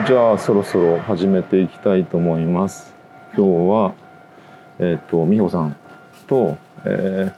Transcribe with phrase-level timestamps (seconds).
[0.00, 2.94] はい、じゃあそろそろ始めていきたいと思います。
[3.36, 3.94] 今日は、
[4.78, 5.76] えっ、と、美穂さん
[6.26, 6.56] と、
[6.86, 7.34] えー、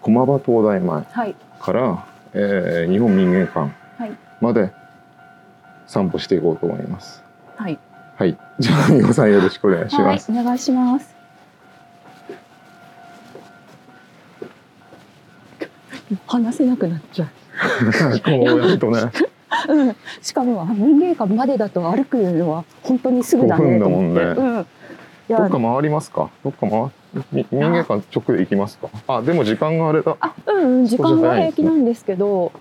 [0.00, 1.36] 駒場東大前はい。
[1.60, 3.60] から、えー日本民芸館
[3.98, 4.12] はい。
[4.40, 4.72] まで
[5.86, 7.22] 散歩していこうと思います。
[7.56, 7.78] はい。
[8.16, 10.32] はい、じゃあ美穂さんよろしくお願いします。
[10.32, 10.40] はい。
[10.40, 11.14] お願いします。
[16.26, 17.28] 話せなくなっちゃう。
[18.24, 19.10] こうやるとね、
[19.68, 19.96] うん。
[20.22, 24.20] しかも民芸館までだと歩くのは本当にすぐだねと思って。
[24.20, 24.66] 5分だもうん。
[25.28, 26.30] いやどっか回りますか？
[26.44, 26.90] どっか回
[27.32, 28.88] み民芸館直で行きますか？
[29.08, 30.16] あ、でも時間があれだ。
[30.20, 32.52] あ、うん、うん、時間は平気なんですけど、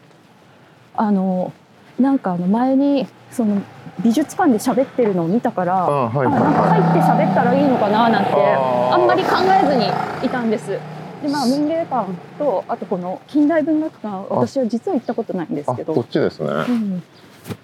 [0.96, 1.54] あの
[2.00, 3.62] なんかあの前にその
[4.04, 9.86] 美術館で喋ってるのを見たから、あ、はいあなんかはい入って喋ったらいいのかななんてあんまり考えずに
[10.26, 10.80] いたんです。
[11.26, 16.50] でまあ民芸館とあとこの近代文学館私は実は行ったことないんですあ、けど、こっちですね。
[16.50, 17.04] うん、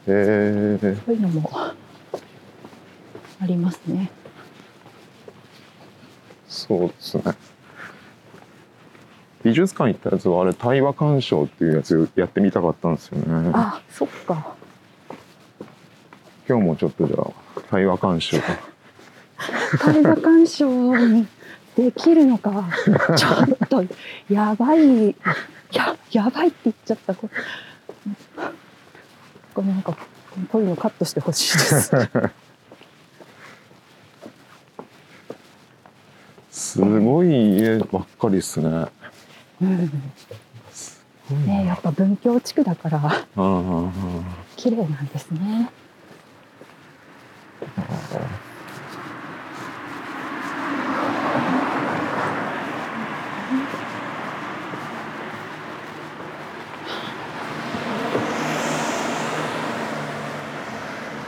[0.07, 1.75] えー、そういうのもあ
[3.45, 4.11] りますね。
[6.47, 7.23] そうですね。
[9.43, 13.51] 美術館行ったやつはあれ対話鑑賞っていうやつやってみたかったんですよね。
[13.53, 14.55] あ、そっか。
[16.47, 18.37] 今日もちょっとじゃあ対話鑑賞。
[18.37, 18.41] 絵
[20.03, 21.27] 画鑑賞に
[21.75, 22.69] できるのか。
[23.15, 23.83] ちょっと
[24.29, 25.15] やばい。
[25.71, 27.15] ややばいって言っちゃった。
[27.15, 27.29] こ
[29.53, 29.95] これなんか
[30.49, 31.91] こういうのカットしてほしいです。
[36.51, 38.87] すごい家ばっかりですね。
[39.61, 39.91] うん
[41.45, 43.25] ねやっぱ文教地区だから
[44.57, 45.71] 綺麗なんですね。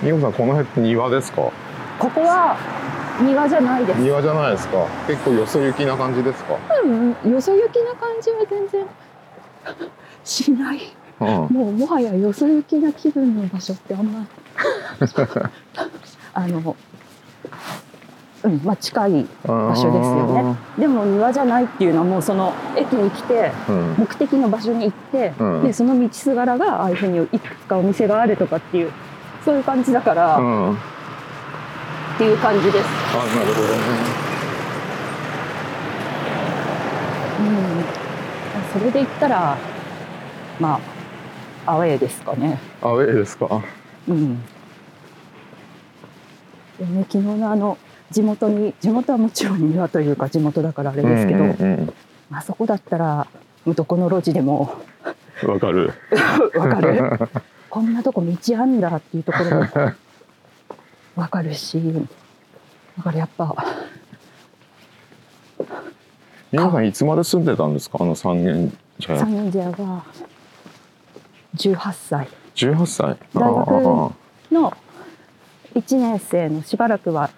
[0.03, 1.51] 美穂さんこの辺って庭ですか？
[1.99, 2.57] ここは
[3.21, 3.99] 庭じゃないです。
[3.99, 4.85] 庭じゃないですか？
[5.07, 6.57] 結構よそ行きな感じですか？
[6.83, 8.85] うん、よそ行きな感じは全然
[10.23, 10.79] しない。
[11.21, 11.27] うん。
[11.27, 14.25] もうもはやよそ行きな気分の場所ってあんま
[16.33, 16.75] あの、
[18.43, 20.55] うん、まあ近い場所ですよね。
[20.79, 23.95] でも庭じゃないっていうのはもうその駅に来てうん。
[23.99, 28.91] 目的の場所に行って、うんでその道すがらがああいうふうにいくつかお店があるとかっていう
[29.43, 30.71] そういう感じだから、っうん。
[30.71, 30.75] あ、
[32.17, 32.85] ていう感じです。
[32.85, 34.23] なるほどね。
[37.39, 39.57] うん、それで言ったら
[40.59, 40.79] ま
[41.65, 42.59] あアウェーですかね。
[42.81, 43.61] アウェーですか？
[44.07, 44.41] うん。
[46.79, 47.77] でね昨日のあの
[48.11, 51.93] 地元に地元はもちろん庭というか地元だからあれですけど、うんうん
[52.31, 53.27] あそこだったら
[53.67, 54.73] どこの路地でも
[55.43, 55.91] うんわかる。
[56.57, 57.19] わかる
[57.73, 59.65] こんなとこ道あんだっていうところも
[61.17, 61.81] わかるし
[62.95, 63.55] だからやっぱ
[66.51, 67.97] 皆さんいつまで住んでたんですか？
[68.01, 69.31] あの三軒茶屋三。
[69.31, 70.03] 軒茶屋が
[71.55, 73.17] 18歳十八歳。
[73.33, 73.71] 大学あ
[74.51, 74.73] の
[75.73, 77.31] 1年生のしばらくは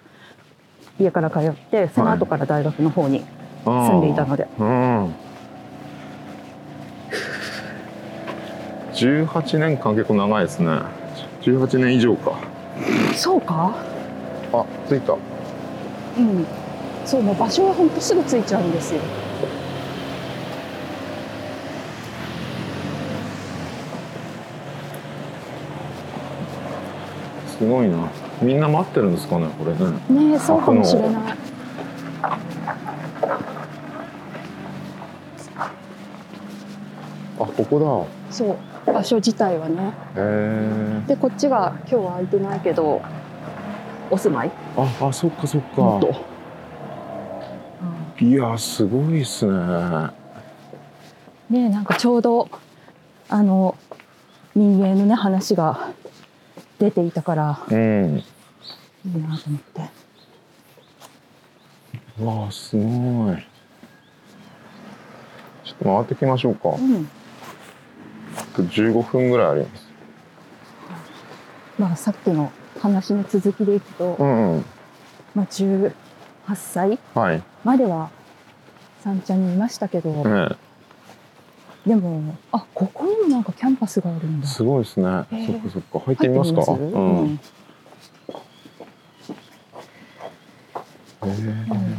[1.00, 3.24] 家から通ってその後から大学の方に
[3.64, 5.14] 住んでいたので、うん。
[8.96, 10.78] 十八年間結構長いですね。
[11.42, 12.32] 十八年以上か。
[13.14, 13.74] そうか？
[14.54, 15.12] あ、着いた。
[15.12, 15.16] う
[16.22, 16.46] ん
[17.04, 19.00] そうもう場所は本当すぐ着いちゃうんですよ
[27.58, 28.10] すごいな。
[28.40, 30.30] みんな待ってるんですかね、これね。
[30.30, 31.12] ねえそうかもしれない
[37.38, 38.56] あ、ここそう
[38.92, 39.92] 場所自体はね。
[41.06, 43.02] でこっちが今日は空いてないけど
[44.10, 44.50] お住まい？
[44.76, 46.00] あ、あ、そっかそっか。
[48.18, 49.52] いや、すごいっすね。
[51.50, 52.48] ねえなんかちょうど
[53.28, 53.76] あの
[54.54, 55.90] 民芸のね話が
[56.78, 58.16] 出ていたからうん。
[58.16, 58.24] い
[59.04, 59.80] いなと思って
[62.24, 63.36] わあ、すごい。
[65.64, 66.70] ちょっと回ってきましょうか。
[66.70, 67.15] うんあ
[68.56, 69.86] と15分ぐらいあります。
[71.78, 72.50] まあさっきの
[72.80, 74.64] 話の続きでいくと、うん、うん。
[75.34, 75.92] まあ、18
[76.54, 77.42] 歳はい。
[77.64, 78.10] までは
[79.00, 80.56] 三茶にいましたけど、ね
[81.86, 85.06] でもあここにもなんかキャンパスがあるんだすごいですね。
[85.30, 85.98] へえそっかそっか。
[86.00, 86.62] 入ってみますか？
[86.72, 87.40] うん。
[91.22, 91.28] え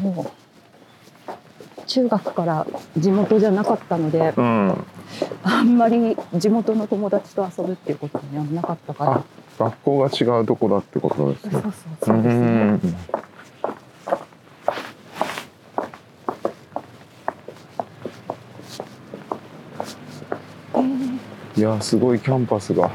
[0.02, 1.32] もう
[1.86, 2.68] 中学から
[2.98, 4.86] 地元じゃなかったのでうん。
[5.44, 9.12] ああんまり地元の友達と遊ぶっていうことにはなかったから。
[9.14, 9.24] あ
[9.58, 11.52] 学校が違うとこだってことですね。
[11.54, 11.74] そうそう
[12.06, 12.30] そうで
[12.80, 13.28] す
[21.58, 22.88] いやすごいキャンパスが。
[22.88, 22.94] ね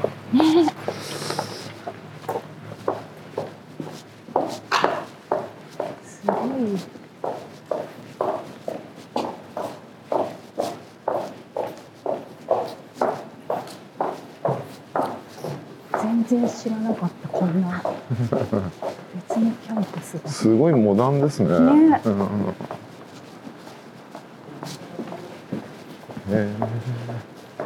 [6.05, 7.03] すごい
[16.01, 17.81] 全然知らなかったこんな
[19.29, 21.49] 別のキャンパスがすごいモダンですね。
[21.49, 22.01] ね。
[22.05, 22.53] うん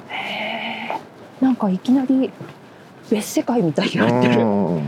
[0.09, 1.01] へ
[1.41, 2.31] なんかいきなり
[3.09, 4.41] 別世界みたいにえなってる。
[4.41, 4.83] うん。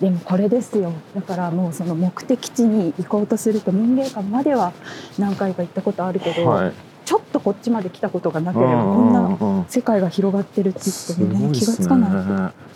[0.00, 0.92] でもこれですよ。
[1.12, 4.72] だからもうその目的地に行こうとすると民芸館までは
[5.18, 6.72] 何回か行ったことあるけど、はい。
[7.04, 11.52] ちょっとこっちまで来たことがなければこんなな世界が広がってるって言ってもね。
[11.52, 12.70] 気がつかない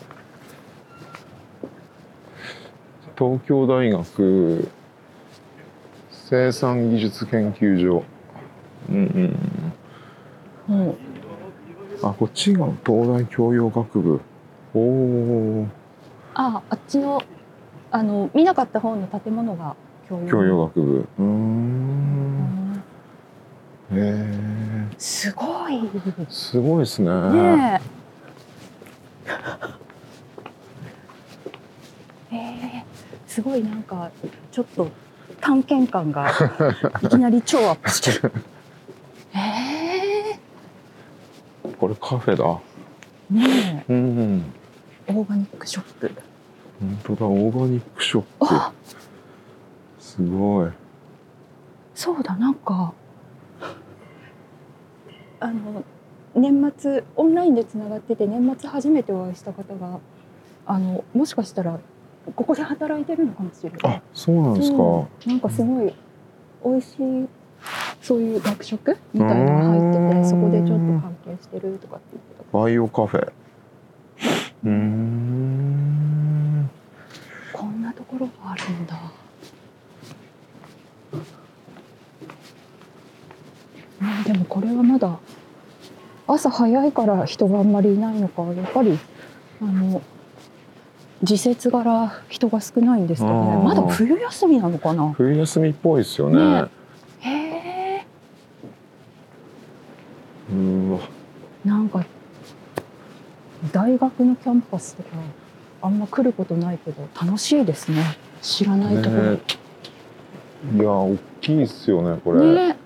[3.17, 4.69] 東京大学
[6.11, 8.05] 生産技術研究所。
[8.91, 8.97] うん
[10.69, 10.97] うんもう
[12.03, 14.21] あこっちが東大教養学部。
[14.75, 15.67] おお
[16.35, 17.23] ああっちの
[17.91, 19.77] あの見なかった方の建物が
[20.09, 20.29] 教養。
[20.29, 21.09] 教養学部。
[21.19, 22.83] うん。
[23.93, 25.89] へえすごい。
[26.29, 27.11] すごいですね。
[27.11, 27.81] ね
[32.33, 32.85] ええー
[33.35, 34.13] すごいなんか
[34.53, 34.89] ちょっと
[35.41, 36.31] 探検感が
[37.03, 38.33] いきなり超アップしてる。
[39.35, 40.39] え
[41.81, 42.61] これカフェだ。
[43.33, 43.35] え。
[43.35, 44.45] ねうん。
[45.09, 46.13] えオーガニックショップ。
[46.79, 48.29] 本当だオーガニックショップ。
[48.43, 48.73] あ。
[49.99, 50.71] すごい。
[51.93, 52.93] そうだなんか
[55.41, 55.83] あの
[56.37, 59.99] 年末オンラインでつながってて年末初めてお会いした方が
[60.67, 61.81] あのもしかしたら
[62.35, 63.81] ここで働いてるのかもしれない。
[63.97, 65.06] あそうなんですか、うん。
[65.26, 65.94] なんかすごい
[66.65, 67.29] 美味しい
[68.00, 69.82] そういう学食みたいなのが入っ
[70.15, 72.59] ててそこでちょっと関係してるとかって言ってた。
[72.59, 73.32] バイオカフェ。
[74.65, 76.71] うーん。
[77.53, 78.94] こんなところがあるんだ。
[84.00, 85.19] ねでもこれはまだ
[86.27, 88.99] 朝早いから人があんまりいないのかやっぱり
[89.61, 90.03] あの
[91.25, 93.56] 時節柄人が少ないんですかね。
[93.65, 95.12] まだ冬休みなのかな。
[95.17, 96.62] 冬休みっぽいですよね。
[96.62, 96.69] ね。
[97.21, 97.31] へ
[97.99, 98.06] え
[100.53, 100.99] う
[101.67, 102.05] なんか
[103.73, 105.09] 大学のキャンパスとか
[105.82, 108.05] あんま来ることないけど楽しいですね。
[108.43, 109.41] 知らないところ、ね。
[110.77, 112.77] いや大きいっすよねこれ、ね。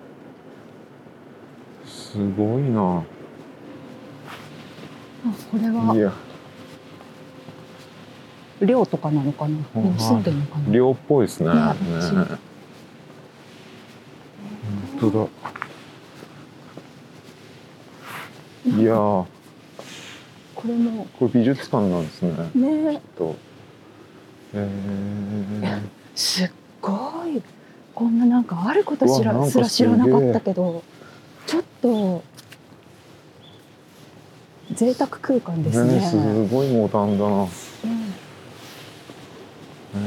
[1.84, 3.02] すごいな。
[5.26, 5.94] あこれは。
[5.96, 6.12] いや
[8.60, 9.56] 寮とかなのかな？
[9.76, 9.98] うん。
[9.98, 10.72] 住んでるのかな？
[10.72, 11.48] 寮っぽいですね。
[11.48, 11.54] ね。
[15.00, 15.26] 本当だ。
[18.76, 18.96] いやー。
[18.96, 19.26] こ
[20.66, 21.06] れも。
[21.18, 22.32] これ美術館なんですね。
[22.54, 23.00] ね。
[23.16, 23.36] と。
[24.54, 25.80] えー、
[26.14, 26.50] すっ
[26.80, 27.42] ごい。
[27.94, 30.84] こんななんかあること知らすら知らなかったけど
[31.46, 32.22] ちょっと
[34.72, 35.94] 贅沢空間ですね。
[35.94, 37.24] ねすごいモダンだ。
[37.28, 37.48] なうん
[39.94, 39.98] へ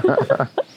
[0.00, 0.11] ー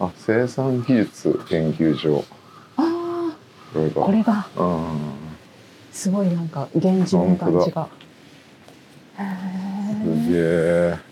[0.00, 2.24] あ生産技術研究所。
[2.76, 3.32] あ
[3.72, 4.02] これが。
[4.02, 4.46] あこれが。
[4.56, 4.98] うん。
[5.92, 7.88] すごいなんか現地の感じが。
[9.18, 9.22] へ
[10.24, 10.96] すげえ。
[10.96, 11.10] え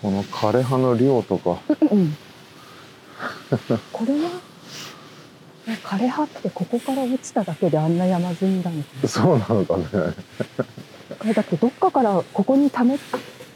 [0.00, 1.58] この枯葉の量とか。
[1.90, 2.16] うん。
[3.92, 4.37] これは
[5.68, 9.84] え枯葉ってここから落ちただけであんな山積みなのかそうなのかね
[11.24, 11.32] な。
[11.34, 12.98] だってどっかからここにため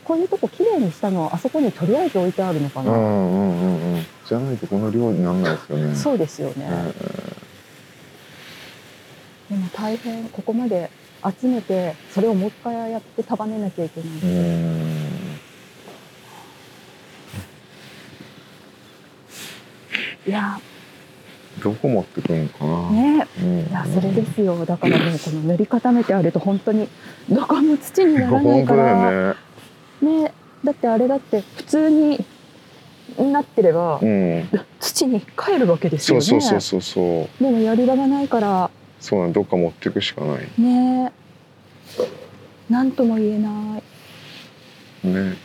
[0.04, 2.90] こういうとこ綺麗にしたのはあそこにとりあえず置いてあるのかな。
[2.92, 6.68] うんうんうんうんじゃないとこの量にならないですよねそうですよね。
[9.50, 10.90] でも大変ここまで
[11.40, 14.08] 集めてそれをもう一回やって束ねなきゃいけない。
[14.08, 14.82] うんうん
[20.26, 20.60] いや
[21.62, 23.26] どこ持ってくるのかな、ね。
[23.40, 23.60] うん。
[23.60, 24.64] いやそれですよ。
[24.66, 26.88] だからもうこの塗り固めてあると本当に
[27.30, 28.90] どこも土にならないから。
[29.12, 29.34] よ
[30.00, 30.22] ね。
[30.22, 30.32] ね。
[30.64, 32.24] だってあれだって普通に
[33.18, 34.48] になってれば、うん。
[34.80, 36.22] 土に帰るわけですよね。
[36.22, 37.44] そうそうそうそうそう。
[37.44, 38.70] でもやり場がないから。
[39.00, 40.48] そうなんどっか持っていくしかない。
[40.60, 41.12] ね。
[42.70, 43.78] 何とも言えな
[45.04, 45.08] い。
[45.08, 45.18] ね。
[45.20, 45.36] う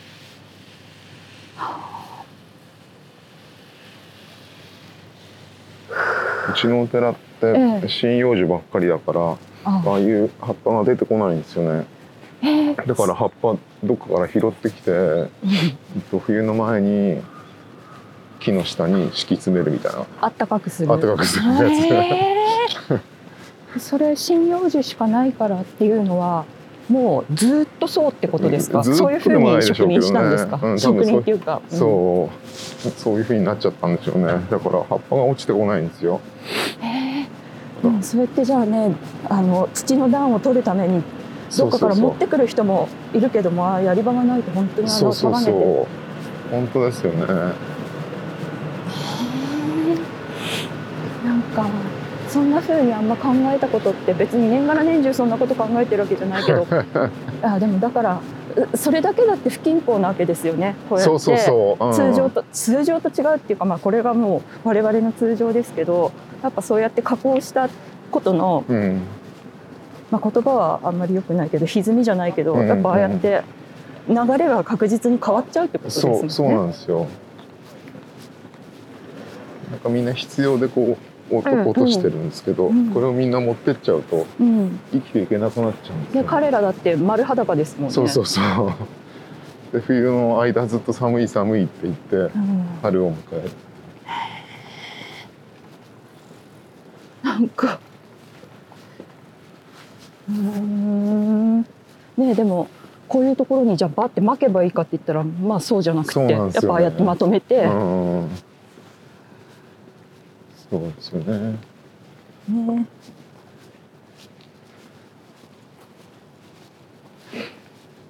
[6.54, 7.88] ちのお寺ってええ。
[7.88, 9.94] 針葉樹ばっかりだから、ああ。
[9.94, 11.86] あいう葉っぱが出てこないんですよね。
[12.42, 15.28] えーだから葉っぱどっかから拾ってきて、え
[15.98, 17.20] っと、冬の前に
[18.40, 20.06] 木の下に敷き詰めるみたいな。
[20.20, 20.92] あったかくする。
[20.92, 21.62] あったかくするやつ。
[21.62, 26.46] へーそれ針葉樹しかないからっていうのは
[26.88, 28.82] もうずっとそうってことですか？
[28.82, 31.78] そういうふうに職人したんですか、うん職人っていうか、うん。
[31.78, 32.30] そ
[32.86, 32.90] う。
[32.90, 34.26] そういう風になっちゃったんでしょうね。
[34.50, 36.20] だから葉っぱが落ちてこないんですよ。
[36.80, 37.82] へー。
[37.82, 38.92] でもそうやってじゃあね
[39.28, 41.02] あの土の段を取るために
[41.56, 45.86] どっかから持ってくる人もいるけどもあーやり場がないと本当にあのそうそう束ねてそう
[46.50, 47.26] 本当ですよね。
[51.24, 51.66] なんか
[52.28, 56.66] そんな風にあんま考えたことって別に年がら年中そんなこと考えてるわけじゃないけど。
[57.42, 58.20] あでもだから
[58.72, 60.74] うそれだけだって不均衡なわけですよね。
[60.88, 67.68] こうやって通常と通常と違うっていうか、まあ、これがもう我々の通常ですけどやっぱそうやって加工した
[68.10, 69.00] ことの、うん。
[70.10, 73.42] まあ、言葉はあんまり良くないけど歪みじゃないけど、やっぱああやって
[74.08, 76.18] 流れが確実に変わっちゃうってことですね。
[76.20, 77.06] そうそうなんですよ。
[79.70, 82.90] なんかみんな必要でこう落としてるんですけど、うん。
[82.90, 87.94] これをみんな持ってっちゃうとうん、生きていけなくなっちゃうんですでよ、彼らだって丸裸ですもんね。
[87.94, 88.42] そうそうそう。
[89.72, 92.66] で冬の間ずっと寒い寒いって言ってうん。
[92.82, 93.50] 春を迎える。
[97.22, 97.78] なんか。
[100.28, 101.60] うーん。
[101.62, 101.66] ね
[102.20, 102.68] えでも
[103.06, 106.32] こういうところにじゃあバッて巻けばいいかって言ったらまあそうじゃなくて、ね。
[106.32, 108.30] やっぱああやってまとめて、うん
[110.70, 111.58] そうですよね。
[112.48, 112.86] ね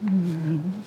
[0.02, 0.84] うん。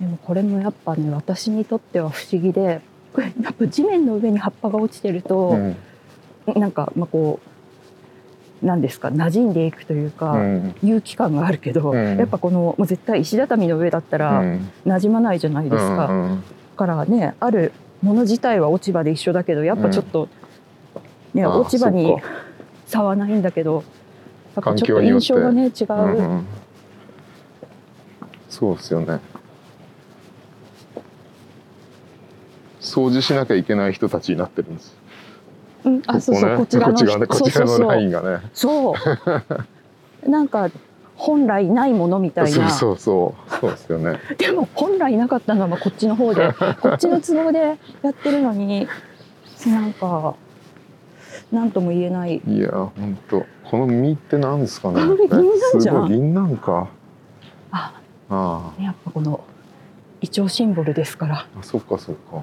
[0.00, 2.80] でもこれもやっぱね私にとっては不思議で
[3.12, 5.76] これやっぱ地面の上に葉っぱが落ちてると、うん。
[6.54, 7.57] なんかまあこう
[8.62, 10.74] なんですか馴染んでいくというか、うん。
[10.82, 12.18] 勇気感があるけど、うん。
[12.18, 14.70] やっぱこのもう絶対石畳の上だったらうん。
[14.86, 16.06] 馴染まないじゃないですか。
[16.06, 16.44] うんうん
[16.78, 17.72] だからねある
[18.02, 20.28] もの自体は落ち葉で一緒だけどやっぱちょっと、
[21.34, 22.16] ねああ落ち葉に
[22.86, 23.82] 差はないんだけど
[24.54, 26.46] やっぱちょっと印象がね違う、うんうん。
[28.48, 29.18] そうですよね。
[32.80, 34.96] 掃除しなきゃいけない人たちになってるんです
[35.84, 38.50] うんあそうそうここちらのこっち側ねこっち側のラインがね。
[38.52, 38.94] そう。
[40.28, 40.70] なんか
[41.16, 42.70] 本来ないものみたいな。
[42.70, 43.70] そうそうそう。
[43.70, 44.18] ですよね。
[44.38, 48.86] でも本来なかったのはまあこっちの方で こっちの都合でやってるのに
[49.66, 50.34] なんか
[51.52, 52.40] 何とも言えない。
[52.46, 55.06] いや本当この実って何ですかね。
[55.06, 56.08] これ銀杏じゃん。
[56.08, 56.88] 銀杏か。
[57.70, 57.92] あ
[58.30, 59.40] あやっぱこの
[60.20, 61.34] イチョウシンボルですから。
[61.36, 62.42] ああそっかそっか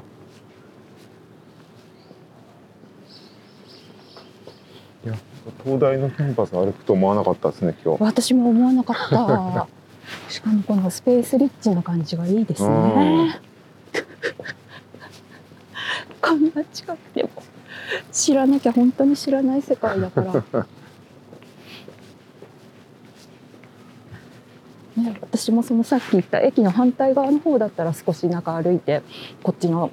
[5.06, 5.16] いや
[5.64, 8.04] 東大のキャンパス歩くと思わなかったですね今日。
[8.04, 9.68] 私も思わなかった。
[10.30, 13.40] しかもこのスペースリッチな感じがいいですね。
[16.22, 17.30] こんな近くでも。
[18.12, 20.66] 知らなきゃ本当に知らない世界だから。
[24.98, 29.04] ね、私もそのさっき言った駅の反対側の方だったら少し中歩いて
[29.44, 29.92] こっちの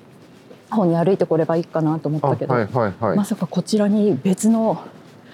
[0.71, 4.81] 方に歩いてこればいいかなと思っあたけど、はいはいはい、まさかこちらに別の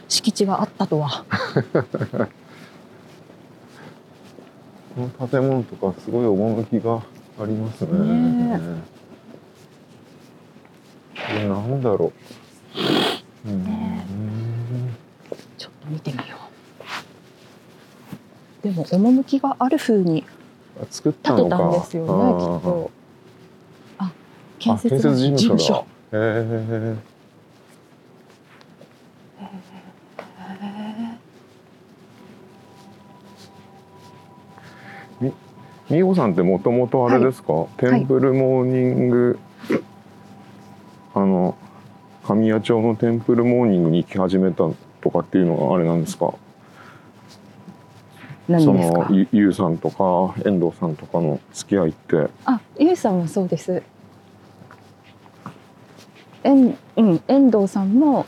[0.08, 1.24] 敷地があったとは。
[4.96, 7.02] この建物とかすごい趣が
[7.40, 7.90] ありますね。
[7.92, 8.82] ね
[11.30, 12.12] えなんだろ
[13.46, 13.48] う。
[13.48, 14.04] うんね
[15.56, 16.36] ちょっと見てみよ
[18.60, 18.62] う。
[18.62, 20.24] でも趣がある風に
[20.80, 21.50] あ作った建て。
[21.50, 22.90] たんですよねきっと。
[23.98, 24.10] あ、あ
[24.58, 25.58] 建設事務所だ。
[25.58, 25.84] 所。
[25.84, 25.84] へ
[26.14, 27.17] え。
[35.90, 39.38] 美穂さんってもともとあれですか、テンプルモーニング、
[41.14, 41.56] あの
[42.26, 44.68] 神谷町のテンプルモーニングに行き始めた
[45.00, 46.34] とかっていうのがあれなんですか？
[48.48, 49.06] その。
[49.10, 53.82] ゆゆうさんとか遠藤さんとかの付き合いってあ、ゆうさんはそうです。
[56.44, 58.26] えん、うん、遠藤さんも。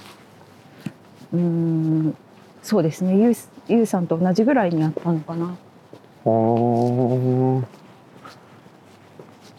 [1.33, 2.17] うーん、
[2.63, 3.17] そうですね。
[3.17, 3.35] ゆう、
[3.69, 5.55] ゆうさんと同じぐらいになったのかな。
[6.29, 7.65] ー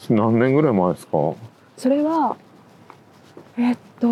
[0.10, 1.18] 何年ぐらい前ですか？
[1.78, 2.36] それは
[3.58, 4.08] えっと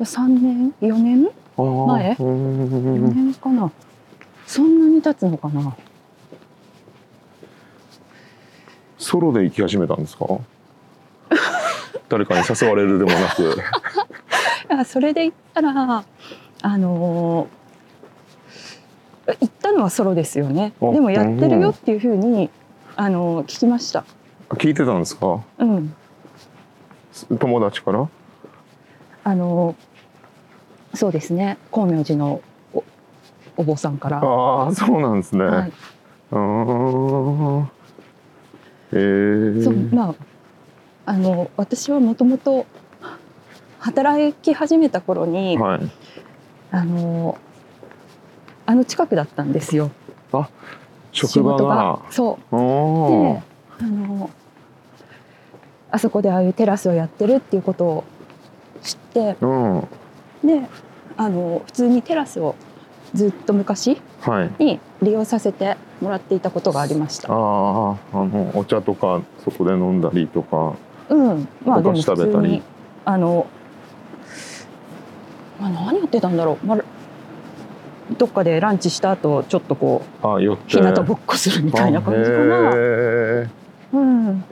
[0.00, 1.22] 3年？4年？
[1.56, 2.10] 前？
[2.12, 3.06] うーん。
[3.10, 3.70] 4年かな。
[4.46, 5.76] そんなに経つのかな？
[8.98, 10.26] ソロで行き始めたんですか？
[12.08, 13.56] 誰かに誘われるでもなく。
[14.68, 16.04] あそれで言ったら
[16.62, 17.61] あのー
[19.26, 20.72] 行ったのはソロですよね。
[20.80, 22.50] おでもやってるよっていうふうに
[22.96, 24.04] あのー聞きました。
[24.50, 25.42] 聞いてたんですか？
[25.58, 25.94] うん。
[27.38, 28.08] 友達から？
[29.24, 31.56] あのーそうですね。
[31.72, 32.42] 光明寺の
[32.74, 32.84] お
[33.56, 35.72] お坊さんから、ああそうなんですね、はい、
[36.32, 37.66] あー。
[38.92, 40.14] えー、そうまあ
[41.06, 42.66] あの私はもともと
[43.78, 45.80] 働き始めた頃に、はい。
[46.72, 47.38] あの
[48.66, 49.90] あの近くだったんですよ。
[51.12, 52.00] 職場が。
[52.10, 52.56] そう。
[52.56, 53.42] お
[53.78, 54.30] であの
[55.90, 58.04] あそこでああいうテラスをやってるっていうことを
[58.82, 60.48] 知ってーうん。
[60.48, 60.68] で
[61.16, 62.54] あの普通にテラスを
[63.12, 64.64] ずっと昔はい。
[64.64, 67.28] に利用させてもらっていたことがありました。
[67.30, 67.36] ああ
[68.12, 70.74] あのお茶とかそこで飲んだりとか
[71.10, 72.42] うん、まあでおも菓子食べたり。
[72.42, 72.62] 普通に
[73.04, 73.46] あの、
[75.60, 76.78] まあ、何やってたんだろう、まあ、
[78.14, 82.70] どっかでランチした後ちょっとこう日向ぼっこするみたいな感じかあな。
[82.74, 83.48] へ
[83.92, 84.44] うん。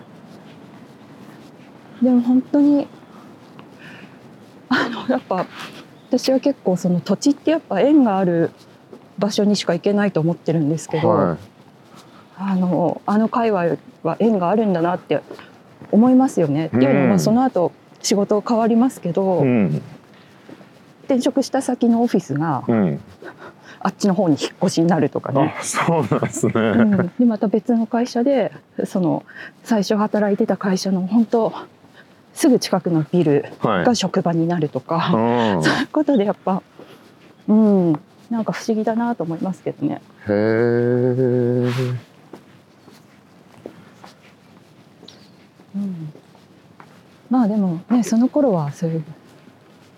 [2.03, 2.87] でも本当に
[4.69, 5.47] あのやっぱ
[6.09, 8.51] 私は結構その土地ってやっぱ縁がある
[9.19, 11.39] 場所にしか行けないと思ってるんですけど、ーは
[12.39, 15.21] あのあの界隈は縁があるんだなって
[15.93, 16.67] 思いますよね。
[16.67, 19.83] っていうのうんはその後仕事変わりますけど、いうん
[21.11, 23.01] 転職した先のオフィスがうん。
[23.83, 25.55] あっちの方に引っ越しになるとかね。
[25.59, 28.53] あそうなんですね、うん、でまた別の会社で
[28.85, 29.25] その
[29.65, 31.55] 最初働いてた会社の本当
[32.35, 33.85] すぐ近くのビルはい。
[33.87, 35.65] が職場になるとか、うん。
[35.65, 36.63] そういうことでやっぱ
[37.49, 38.01] うん。
[38.29, 40.03] なんか不思議だなと思いますけどね。
[40.29, 40.33] へえ
[45.75, 46.13] うん、
[47.31, 49.05] まあでもねその頃はそういう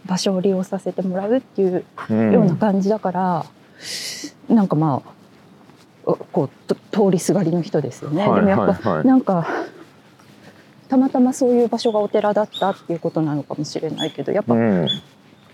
[0.06, 2.32] 場所を利用させてもらうっていううん。
[2.32, 3.46] ような感じだから、
[4.48, 5.10] なんかまあ
[6.04, 8.26] おこうと通りすがりの人ですよね。
[8.26, 9.46] はいでもやっぱ、なんか
[10.88, 14.86] たまたまそういう場所がお寺だったっていうことなのかもしれないけどやっぱうん。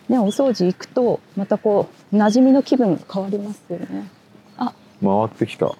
[0.08, 4.10] ねお掃除行くとまたこう馴染みの気分が変わりますよね。
[5.00, 5.66] 回ってきた。
[5.66, 5.76] こ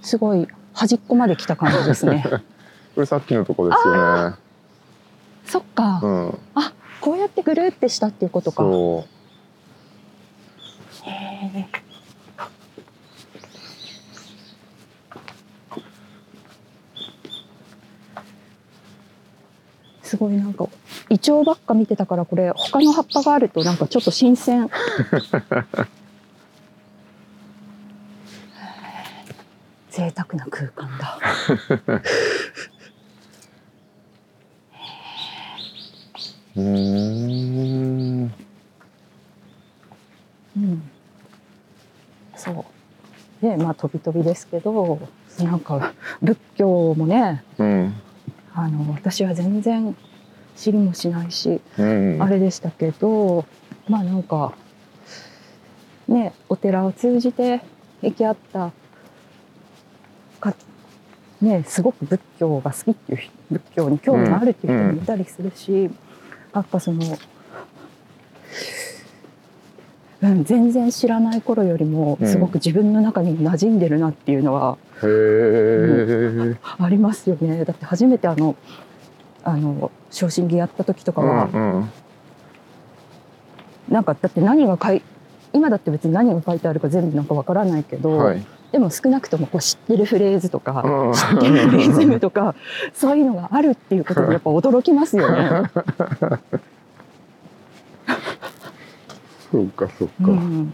[0.00, 2.24] すごい端っこまで来た感じですね。
[2.96, 4.36] れさっきのとこですよね
[5.50, 6.38] そっか、うん。
[7.00, 8.62] こうやってぐるってしたっていうことか。
[8.62, 9.04] そ
[11.02, 11.66] へえ
[20.04, 20.68] すごいなんか
[21.08, 24.70] イチョウばっか見てたからこれ他の葉っぱがあるとなんかちょっと新鮮。
[29.90, 31.18] 贅沢な空間だ
[36.56, 38.32] うん。
[40.56, 40.82] うん
[42.36, 42.64] そう。
[43.42, 44.98] でまあ飛び飛びですけど
[45.38, 47.94] なんか仏教もねうん。
[48.52, 49.96] あの私は全然
[50.56, 52.22] 知りもしないしうん。
[52.22, 53.46] あれでしたけど、
[53.88, 54.52] まあなんか
[56.08, 57.62] ねお寺を通じて
[58.02, 58.72] 行き合った
[60.40, 60.54] か
[61.40, 65.90] ねすごく仏教が好きっていう人仏教に興味があるっていう人もいたりするし、
[66.54, 67.18] やっぱその、
[70.22, 72.28] うん、全然知らない頃よりもうん。
[72.28, 77.64] すごく自分の中に馴染んでるなっていうのはへえありますよね。
[77.64, 78.56] だって初めてあの
[79.42, 81.90] あの昇進儀やった時とかは、うんうん。
[83.88, 85.02] なんかだって何が書い
[85.52, 88.46] 今だって別に何が書いてあるか全部なんかわからないけど、はい。
[88.72, 91.12] でも少なくともこう知ってるフレーズとか、うん。
[91.12, 92.54] 知ってるリズムとか
[92.94, 95.62] そういうのがあるっていうことに やっぱ驚きますよね。
[99.50, 100.72] そうかそうか、うん、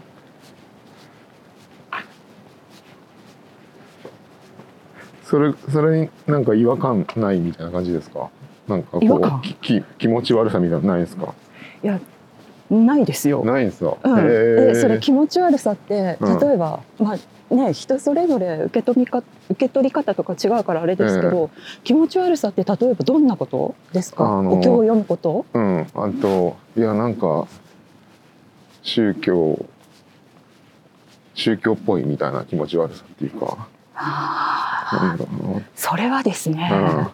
[5.23, 8.29] それそれになんか違和感ないみたいな感じですか？
[8.67, 11.33] なんかこうきき気持ち悪さみたいなのないですか？
[11.83, 11.99] いや
[12.69, 13.43] ないですよ。
[13.45, 16.39] ないんですよ、うん、えそれ気持ち悪さってうん。
[16.39, 21.49] 例えば、まあね人それぞれ受け取りか受け取り方とか違うからあれですけど、
[21.83, 25.45] 気持ち悪さって例えばどんなことですか、お経を読むこと？
[25.53, 25.87] うん。
[25.93, 27.47] あといやなんか
[28.81, 29.65] 宗教
[31.33, 33.67] 宗教っぽいみたいな気持ち悪さっていうか。
[33.99, 37.07] なんだろそれはですね、うん、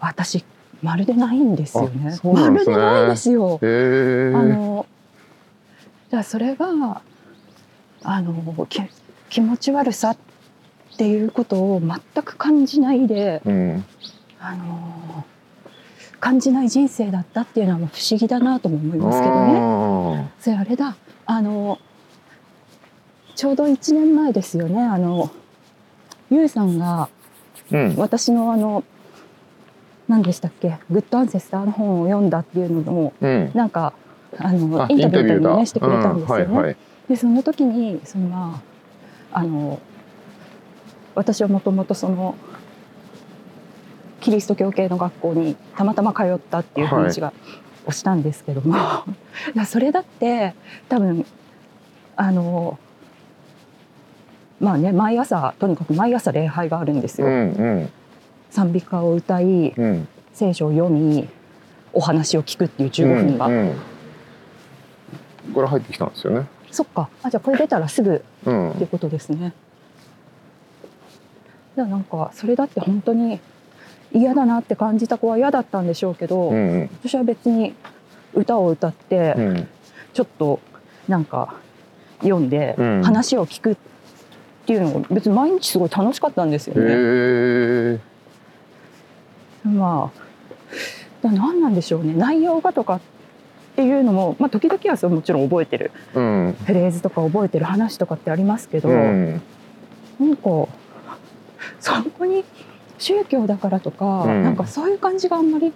[0.00, 0.44] 私
[0.82, 2.10] まるでないんですよね。
[2.12, 2.18] ね。
[2.22, 3.58] まるでないですよ。
[3.62, 4.86] あの
[6.10, 7.02] じゃあそれが
[8.02, 8.80] あのき
[9.28, 10.16] 気持ち悪さっ
[10.96, 13.84] ていうことを全く感じないでうん。
[14.42, 15.24] あの
[16.18, 20.16] 感じない人生だったっていうのは不思議だなとも思いますけどね。
[20.22, 20.96] ねそれあれだ。
[21.26, 21.78] あの
[23.34, 24.82] ちょうど1年前ですよね。
[24.82, 25.30] あの
[26.30, 27.08] ゆうさんが
[27.70, 27.96] うん。
[27.96, 28.84] 私のあの
[30.10, 30.78] 何でしたっけ？
[30.90, 33.50] グッドアンセスターの本を読んだっていうのもうん。
[33.54, 33.92] なんか
[34.38, 36.44] あのあインタビューみたいにだねしてくれたんですよね。
[36.44, 36.76] うんはいはい。
[37.08, 38.62] でその時にそのま
[39.32, 39.78] ああの
[41.14, 42.34] 私はもともとその
[44.20, 47.32] キリスト教系の学校にたまたま通ったっていう話が、
[47.86, 48.76] をしたんですけども。
[49.66, 50.54] それだって
[50.88, 51.24] 多分
[52.16, 52.78] あの
[54.60, 57.30] まあね毎朝とにかく毎朝礼拝があるんですうよ。
[57.30, 57.36] んう
[57.84, 57.90] ん
[58.50, 60.08] 賛美歌を歌いうん。
[60.32, 61.28] 聖書を読み
[61.92, 63.74] お話を聞くっていう15分が、うんうん。
[65.54, 66.46] これ入ってきたんですよね。
[66.70, 67.08] そっか。
[67.22, 68.70] あじゃあこれ出たらすぐうん。
[68.70, 69.52] っていうことですね。
[71.76, 73.40] いやなんかそれだって本当に
[74.12, 77.74] 嫌だなって感じた子は嫌だったんでしょうけど、うん私は別に
[78.34, 79.48] 歌を歌ってうん。
[79.48, 79.68] うん
[80.12, 80.58] ちょっと
[81.06, 81.54] なんか
[82.20, 83.02] 読んでうん。
[83.02, 83.76] 話を聞くっ
[84.66, 88.00] ていうのが別に毎日すごい楽しかったんですよね。
[89.64, 92.14] まあ何なんでしょうね。
[92.14, 93.00] 内容がとかっ
[93.76, 96.56] ていうのも、まあ、時々はそうもちろん覚えてるうん。
[96.66, 99.40] フレーズとか覚えてる話とかってありますけど、うん。
[100.18, 100.68] なんかそ
[102.18, 102.44] こに
[102.98, 104.42] 宗教だからとか、うん。
[104.44, 105.72] なんかそういう感じがあんまり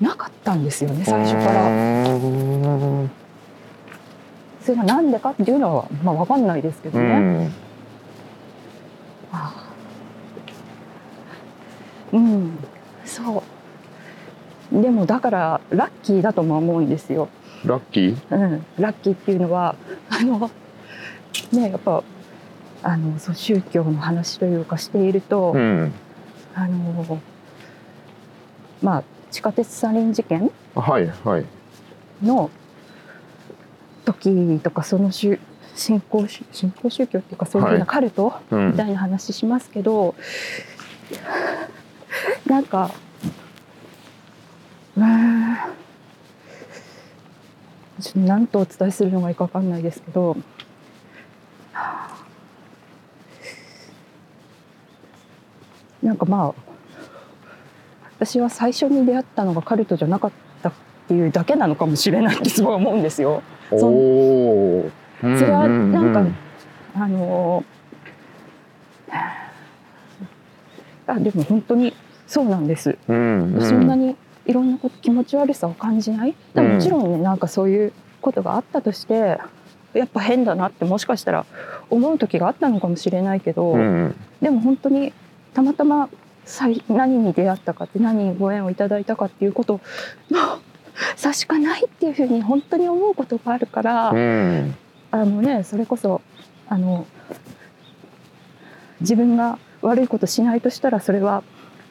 [0.00, 1.68] なかったんですよね最初から。
[2.14, 3.10] うん
[4.60, 7.18] それがなんでかっていうのはまあわかんないですけどうね。
[7.18, 7.52] ん。
[9.30, 9.64] ああ。
[12.12, 12.58] うん、
[13.14, 13.42] そ
[14.72, 14.82] う。
[14.82, 17.28] でもだからラッキーだとも思うんですよ。
[17.64, 18.16] ラッキー？
[18.30, 19.76] うん、ラッキーっていうのは
[20.08, 20.50] あの
[21.52, 22.02] ねやっぱ
[22.82, 25.92] あのそう宗教の話というかしていると、うん。
[26.54, 27.20] あの
[28.82, 30.50] まあ地下鉄サリン事件？
[30.74, 31.44] はいはい。
[32.22, 32.50] の
[34.04, 35.38] 時とかその宗
[35.74, 37.88] 信仰宗信仰宗教っていうかそういうふうはない。
[37.88, 38.70] カルトうん。
[38.72, 40.14] みたいな話しますけど、
[42.46, 42.90] なんか
[44.96, 45.56] うーん
[48.00, 50.36] ちょっと何とお伝えするのがいいか分かんないですけど。
[56.02, 56.54] なんかまあ
[58.18, 60.72] 私は最初に出会ったのがカルトじゃなかったっ
[61.08, 63.42] ていうだけなのかもしれないってすごい思うんですよ。
[63.70, 64.90] そおお
[65.22, 66.24] そそれはなんか
[66.96, 67.64] あの
[71.06, 71.94] あでも本当に
[72.26, 72.98] そうなんです。
[73.08, 73.56] うん。
[73.60, 76.34] そんなにいろんなこと気持ち悪さを感じない？
[76.54, 79.38] でももちろんねなんかそういうことがあったとして
[79.94, 81.46] やっぱ変だなってもしかしたら
[81.90, 85.12] 思う時があったのかもしれないけど、うんでも本当に
[85.54, 86.10] たまたま
[86.44, 89.80] 最何に出会ったかって何にご縁をいただいたかっていうこと
[90.30, 90.38] の
[91.16, 94.10] 差しかないっていうふうに本当に思うことがあるから。
[94.10, 94.74] うん
[95.14, 96.22] あのねそれこそ
[96.68, 97.06] あの
[99.00, 101.44] 自分が悪いことしないとしたらそれは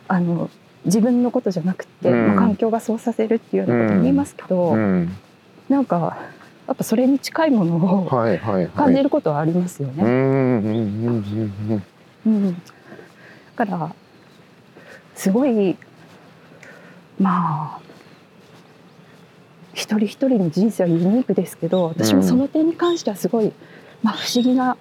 [0.09, 0.49] あの
[0.85, 2.27] 自分のことじゃなくて、うん。
[2.27, 5.09] まあ、環境がそうさせるっていうようなことも言いますけど、うん。
[5.69, 6.17] なんか
[6.67, 8.05] やっぱそれに近いものを
[8.75, 11.81] 感じることはありますよね。
[13.55, 13.95] だから
[15.15, 15.77] すごい
[17.19, 17.79] まあ
[19.73, 23.51] 一人一人の人生はユニークですけど私もその点に関してはすごい、
[24.01, 24.77] まあ、不思議な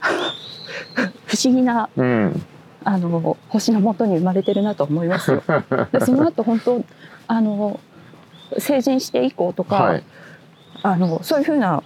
[1.26, 2.42] 不思議なうんうん
[2.84, 5.42] あの星のもとに生まれてるなと思いますよ。
[5.92, 6.84] でその後本当
[7.28, 7.80] あの
[8.58, 10.04] 成人して以降とか、はい。
[10.82, 11.82] あのそういうふうな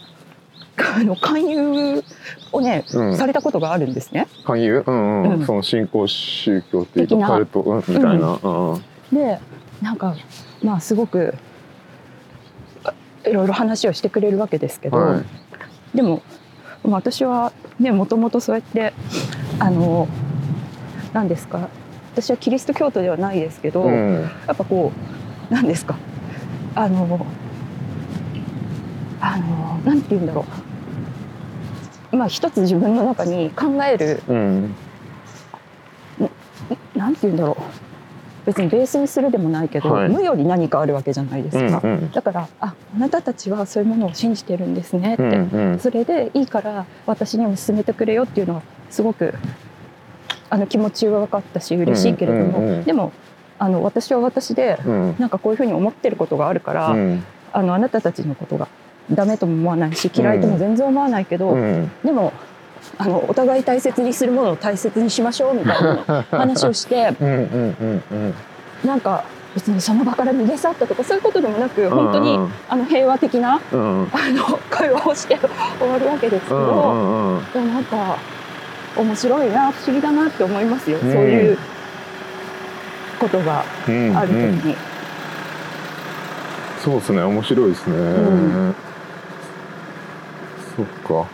[0.76, 2.04] あの勧誘
[2.52, 3.16] をね、うん。
[3.16, 4.26] されたことがあるんですね。
[4.44, 4.84] 勧誘？
[4.86, 5.42] うんううん。
[5.42, 7.26] んその新興宗教的な。
[7.26, 7.60] かカルト？
[7.60, 8.38] うんみたいな。
[8.42, 8.82] うん。
[9.12, 9.38] で
[9.82, 10.14] なんか
[10.62, 11.34] まあすごく
[12.84, 15.96] あいろいろ話をしてくれるわけですけど、はい。
[15.96, 16.22] でも
[16.82, 18.92] まあ私はねもともとそうやって
[19.58, 20.08] あの
[21.16, 21.70] 何ですか？
[22.12, 24.20] 私はキリスト教徒ではないですけど、うん。
[24.46, 24.92] やっぱこ
[25.50, 25.96] う何ですか？
[26.74, 27.26] あの
[29.22, 30.44] あのなんて言うんだろ
[32.12, 32.16] う。
[32.16, 34.74] まあ一つ自分の中に考えるうん。
[36.94, 37.56] なんて言うんだろ
[38.44, 40.08] 別にベースにするでもないけど、はい。
[40.10, 42.10] 無より何かあるわけじゃないですか、うんうん。
[42.10, 45.78] だからああなたたちはそういうものを信じてるんですねって、うんうん。
[45.78, 49.34] それでいいから私にも勧めてくれよっていうのはすごく
[50.50, 52.78] あの気持ちは分かったし嬉しいけれども、うんうん。
[52.78, 53.12] うんでも
[53.58, 55.16] あの私は私でうん。
[55.18, 57.24] なんかこういうふうに思ってることがあるから、うん。
[57.52, 58.68] あのあなたたちのことが
[59.10, 61.90] ダメとも思わないし嫌いとも全然思わないけど、うん。
[62.04, 62.32] でも
[62.98, 68.04] あのお互い大切にするものを大切にしましょうみたいな 話をしてうん
[68.84, 74.06] なんか別にその場から逃げ去ったとかそういうことでもなく本当に、あの平和的なあの
[74.68, 75.38] 会話をして
[75.78, 78.18] 終わるわけですけど、うんなんか
[78.96, 81.12] 面白いな不思議だなって思いますよ、うん。
[81.12, 81.58] そういう
[83.20, 84.16] ことがうん。
[84.16, 84.76] ある時うんに。
[86.82, 88.74] そうですね面白いですね、ん。
[90.76, 91.28] そっか。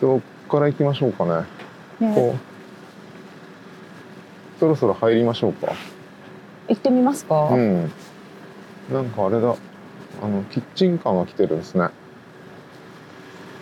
[0.00, 2.08] どっから行きましょうかね。
[2.08, 2.14] ね。
[2.14, 2.40] こう。
[4.60, 5.72] そろそろ入りましょうか。
[6.68, 7.90] 行ってみますか、うん。
[8.92, 9.54] なんかあれだ
[10.22, 11.88] あのキッチンカーが来てるんですね。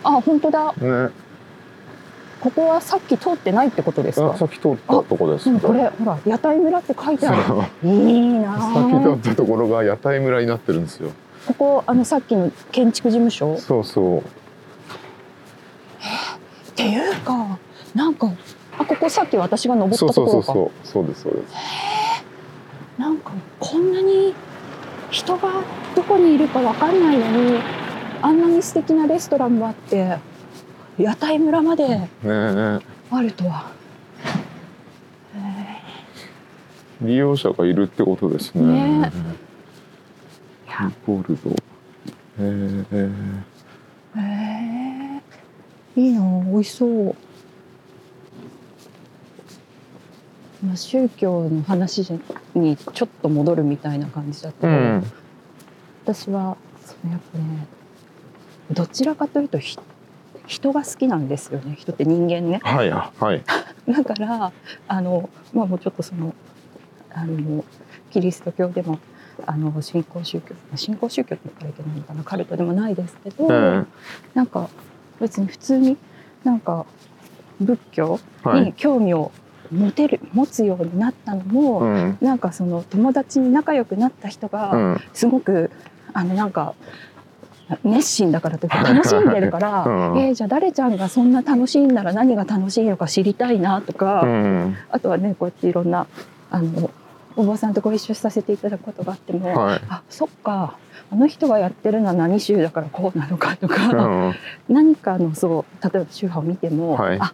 [0.03, 0.73] あ本当だ。
[0.73, 1.09] ね。
[2.41, 4.31] ここはさっき通ってないってことですか？
[4.31, 5.59] あさっき通ったとこです。
[5.59, 7.43] これほら屋台村って書いてある。
[7.43, 7.87] そう。
[7.87, 11.11] いいなさっきあ通ったところが屋台村になってるんですよ。
[11.47, 13.55] ここあのさっきの建築事務所？
[13.55, 14.23] っそうそう。
[16.75, 17.59] ていうか
[17.93, 18.31] なんか
[18.77, 20.45] あここさっき私が登ったそうところか。
[20.45, 21.07] そうそうそうそう。
[21.07, 21.55] ですそうです。
[22.97, 24.33] なんかこんなに
[25.11, 25.63] 人が
[25.95, 27.59] どこにいるかわかんないのに
[28.21, 30.17] あんなに素敵なレストランもあって
[30.97, 31.85] 屋台村まで
[33.11, 33.71] あるとは。
[35.35, 35.81] え
[37.01, 38.99] 利用者がいるってことですね。
[38.99, 39.11] ね
[40.67, 41.55] いやボルド。
[42.39, 42.85] えー、
[44.17, 46.01] えー。
[46.01, 47.15] いいな美味しそう。
[50.63, 52.19] まあ宗教の話
[52.53, 55.03] にちょっと戻るみたいな感じだったけど、うん。
[56.03, 57.67] 私はそのやっぱね
[58.71, 59.77] どちらかというとひ
[60.47, 61.75] 人が好きなんですよね。
[61.77, 62.59] 人って人間ね。
[62.63, 63.43] はいはい。
[63.87, 64.51] だから
[64.87, 66.33] あのまあもうちょっとその
[67.13, 67.63] あの
[68.11, 68.99] キリスト教でも
[69.45, 72.23] あの新興宗教新興宗教って言ったらいけないのかな。
[72.23, 73.85] カルトでもないですけど、え
[74.33, 74.69] なんか
[75.21, 75.97] 別に普通に
[76.43, 76.85] なんか
[77.61, 78.73] 仏教にはい。
[78.73, 79.31] 興味を
[79.71, 82.17] 持てる、持つようになったのも、うん。
[82.21, 85.01] なんかその友達に仲良くなった人うがん。
[85.13, 85.71] すごく
[86.13, 86.73] あのなんか
[87.83, 90.19] 熱心だからというか楽しんでるから、うん。
[90.19, 94.75] えーじゃあ誰ちゃんがそんな楽しいんなら何が楽しいのか知りたいなとか、うん。
[94.89, 96.07] あとはねこうやっていろんな
[96.49, 96.89] あの
[97.35, 99.81] お坊さんとご一緒させていただくことがあっても、はい。
[99.87, 100.77] あそっか
[101.11, 104.33] あの人がやってるのは何宗だからこうなのかとか、うん。
[104.67, 107.17] 何かのそう例えば宗派を見ても、はい。
[107.19, 107.33] あ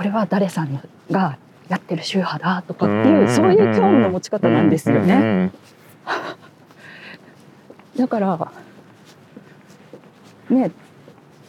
[0.00, 1.36] これは誰さんが
[1.68, 3.20] やってる宗派だとかってうん。
[3.20, 5.14] いうそういう興味の持ち方なんですよね。
[5.14, 5.52] うん
[8.00, 8.50] だから
[10.48, 10.70] ね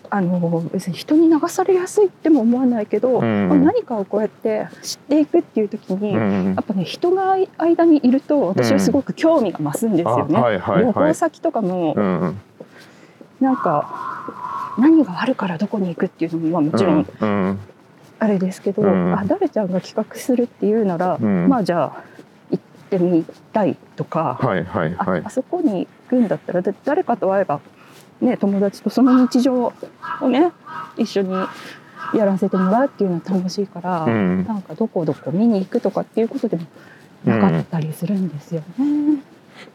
[0.09, 3.63] あの別に人に流されやすいっても思わないけど、うん。
[3.63, 6.45] 何かをこうやって知っていくっていう時に、やうん。
[6.47, 10.35] うんっぱね人が間にいると私はすごく興味が増すんですよね。
[10.35, 12.37] 旅はい行先とかもうん
[13.39, 13.87] なんか
[14.77, 17.57] 何があるからどこに行くっていうのもまあもちろん
[18.21, 19.19] あれですけど、うん。
[19.19, 21.49] あ誰ちゃんが企画するっていうなら、うん。
[21.49, 22.03] まあじゃあ
[22.51, 25.21] 行ってみたいとか、はいはいはい。
[25.21, 27.61] ああそこに行くんだったらだ誰かと会えば、
[28.21, 29.73] ね、友達とその日常
[30.21, 30.51] をね
[30.97, 31.33] 一緒に
[32.13, 34.45] やらせてもらうっていうのは楽しいから、うん。
[34.45, 36.63] なんかどこどこ見に行くとかっていうことでも
[37.25, 39.23] なかったりするんですよね。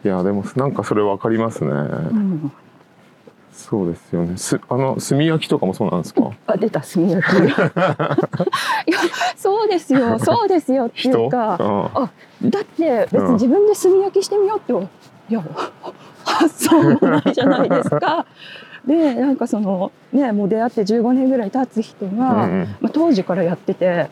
[0.05, 2.51] いやでもなんかそれわかりますね、うん
[3.57, 4.37] そうですよね。
[4.37, 6.29] すあの炭焼きとかもそうなんですか？
[6.45, 7.33] あ出た炭焼き。
[7.41, 7.57] いや
[9.35, 10.19] そうですよ。
[10.19, 10.85] そうですよ。
[10.87, 12.09] ってい人うかあ
[12.43, 14.73] だって別に自分で炭焼きしてみようって
[15.29, 15.43] いや
[16.23, 18.25] 発想もないじゃないですか。
[18.85, 22.11] でなんかそのねもう出会って15年ぐらい経つ人が、
[22.45, 24.07] うんまあ、当時からやってて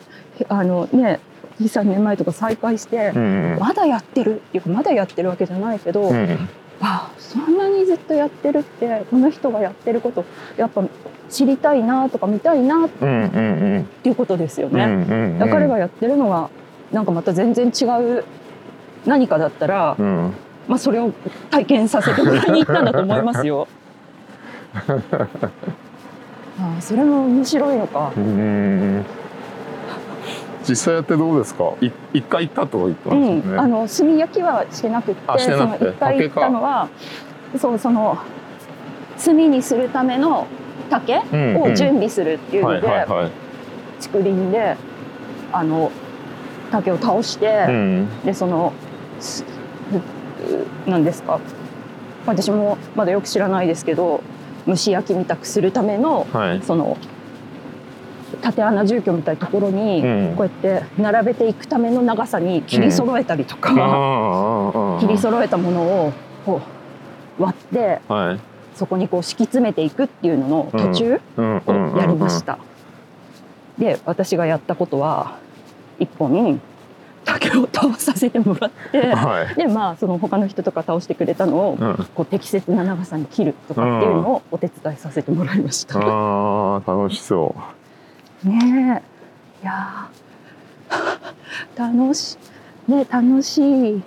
[0.48, 1.20] あのね
[1.62, 6.48] 23年前とか再開して、うんうんまだやってるっていうかまだやってるわけじゃないけど、うん
[6.80, 10.24] あそんなにずっとやってるってこの人がやってること
[10.56, 10.84] やっぱ
[11.28, 14.86] 知りたいなとか見たいなっていうことですようんうね。
[14.86, 16.50] んうんだから彼がやってるのが
[16.92, 17.84] なんかまた全然違
[18.18, 18.24] う
[19.06, 20.32] 何かだったら、うん
[20.68, 21.12] まあ、それを
[21.50, 23.68] 体験させてもらいに行ったんだと思いますよ。
[26.58, 28.12] ああそれも面白いのか。
[28.16, 29.04] うん
[30.68, 31.74] 実際やってどうですか？
[31.80, 36.88] い一回行ったとか言ってうますよね、ん、あの炭焼きはしてなくってその一回行ったのは
[37.58, 38.18] そうその
[39.24, 40.46] 炭にするための
[40.90, 43.06] 竹うんを準備するっていうはいので、
[44.00, 44.76] 竹林で
[45.52, 45.90] あの
[46.70, 48.08] 竹を倒して、うん。
[48.24, 48.72] でその
[49.20, 49.44] す
[50.86, 51.40] うなんですか？
[52.26, 54.22] 私もまだよく知らないですけど
[54.66, 56.62] 蒸し焼きみたくするためのはい。
[56.62, 56.96] その
[58.42, 60.34] 縦穴住居みたいなところに、うん。
[60.36, 66.12] こうやって並べていくための長さに切り揃えたりとか、切り揃えたものを
[66.44, 66.60] こ
[67.38, 68.40] う割ってはい。
[68.74, 72.58] そこにこう敷き詰めていくっていうのの途中うんうんをやりました。
[73.78, 75.38] で私がやったことは
[75.98, 76.60] 一本
[77.24, 79.54] 竹を倒させてもらってはい。
[79.54, 82.06] でまあその他の人とか倒してくれたのをうん。
[82.14, 85.98] こう適切な長さに切るとかっていうのをお手伝いさせてもらいました。
[85.98, 87.54] ああ楽しそ
[88.44, 89.02] ね
[89.60, 89.62] え。
[89.62, 91.76] いやー。
[91.96, 92.38] 楽し
[92.88, 94.02] ね楽しい。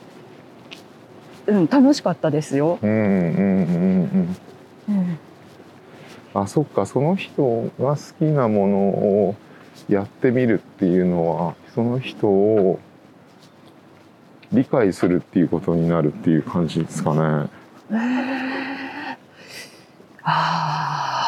[1.48, 2.80] うん楽しかったですよ。
[2.82, 4.38] ううんうんうん
[4.88, 4.96] うん。
[4.96, 5.20] うん。
[6.34, 9.36] あそっかその人が好きなものを
[9.88, 12.80] やってみるっていうのはその人を
[14.52, 17.50] 理解するっていうことになるっていう感じですかね。
[17.92, 17.98] えー。
[20.24, 21.19] ああ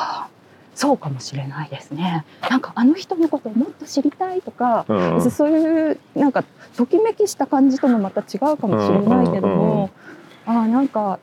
[0.81, 2.25] そうかもしれないですね。
[2.49, 5.29] なんかあの人のことをもっと知りたいとか、うん。
[5.29, 6.43] そういうなんか
[6.75, 9.91] ときめきした感じともまた違うかもしれないけども、
[10.47, 11.19] ああなんか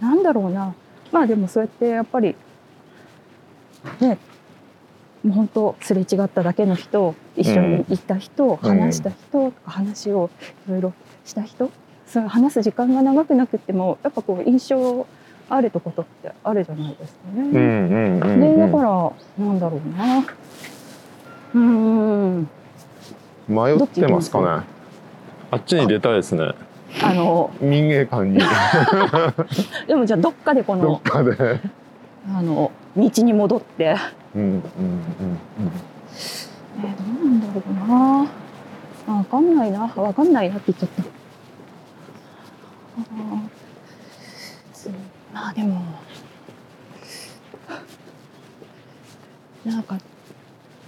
[0.00, 0.74] なんだろうな。
[1.12, 2.34] まあでもそうやってやっぱり
[4.00, 4.18] ね
[5.22, 8.56] もう本当すれ違っただけの人一緒に行った人、うん。
[8.56, 10.30] 話した人とか話を
[10.66, 10.92] いろいろ
[11.24, 11.70] した人
[12.08, 15.06] そういう話す時間が長くなくってもやっぱこう印象
[15.50, 17.42] あるとことってあるじゃないですかね。
[17.42, 20.18] うんうんうんでだうんからなんだろうな。
[20.18, 22.48] うーん。
[23.48, 24.64] 迷ってますかね。
[25.50, 26.52] あっちに出たいですね。
[27.02, 28.38] あの民芸館に。
[29.86, 31.60] でもじゃあどっかでこどっのかで。
[32.34, 33.96] あの道に戻って、
[34.34, 34.62] うんうんうん
[36.82, 38.26] えーどうなんだろうな。
[39.06, 39.92] あわかんないな。
[39.94, 41.02] わかんないなって言っちゃった
[45.34, 45.82] まあでも
[49.64, 49.98] なんか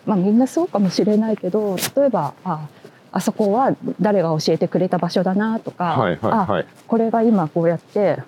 [0.06, 2.68] まあみんなそうかもしれないけど例えばあ
[3.10, 6.66] あそこは誰が教えてくれた場所だなとか、はいはいあはい。
[6.86, 8.18] これが今こうやって、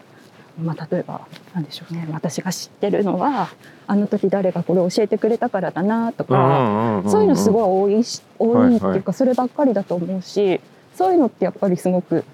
[0.61, 3.48] まあ、例えばなんでしょうね私が知ってるのは
[3.87, 7.52] あの時誰がこれ教えてくれたからだなとか、そういうのすい。
[7.52, 10.61] ごい多いし多いっていうかそればっかりだと思うし
[10.96, 12.24] そういうのってやっぱりすごく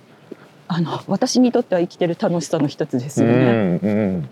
[0.69, 3.53] あの私にとっては生きてる楽しさの一つですうよね。
[3.53, 4.29] んうん。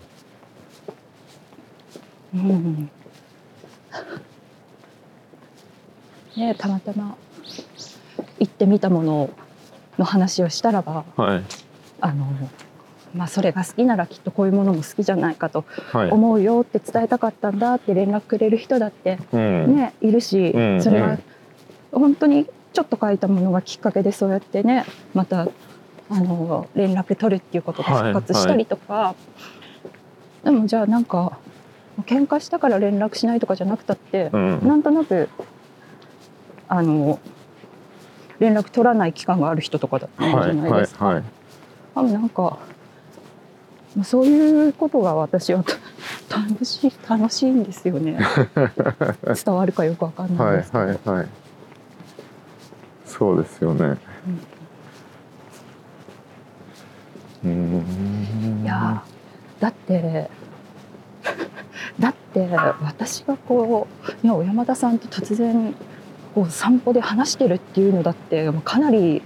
[2.35, 2.89] うん
[6.35, 7.15] ねたまたま
[8.39, 9.29] 行ってみたもの
[9.99, 11.43] の話をしたらばはい
[12.01, 12.25] あの、
[13.15, 16.09] まあ、それが好きならきっとこういうものも好きじゃないかとはい。
[16.09, 19.75] 思うよって伝えたかったんだって連絡くれる人だってうん。
[19.75, 21.19] ねいるし、うんそれはうん
[21.91, 25.47] 本当にちょっと書いたものがきっかけでそうやってねまた
[26.09, 29.15] あの連絡取るっていうことが復活したりとか、
[30.43, 31.39] でもじゃあなんか
[32.01, 34.67] 喧嘩したから連絡しないとかじゃなくたって、うん。
[34.67, 35.29] なんとなく
[36.67, 37.19] あの
[38.39, 41.05] 連絡取らない期間がある人とかだったんじゃはいないですか。
[41.05, 41.23] はいはい。
[41.95, 42.59] あなんか
[43.95, 45.63] まあそういうことが私は
[46.27, 48.17] た楽しい楽しいんですよね
[49.45, 51.27] 伝わるかよくわかんないはいですけど、はいはい。
[53.05, 53.85] そうですよね。
[53.85, 53.97] うん。
[57.43, 60.29] いやーだって
[61.99, 62.47] だって
[62.81, 63.87] 私がこ
[64.23, 65.75] う、ね、小山田さんと突然
[66.33, 69.21] こう散歩で話してるっていうのだってもうかなり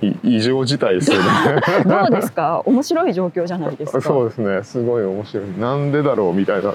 [0.00, 1.28] い異常事態ですよね。
[1.84, 2.62] どうですか？
[2.64, 4.00] 面白い状況じゃないですか。
[4.00, 4.62] そうですね。
[4.64, 5.44] すごい面白い。
[5.58, 6.70] なんでだろうみたいな。
[6.70, 6.74] う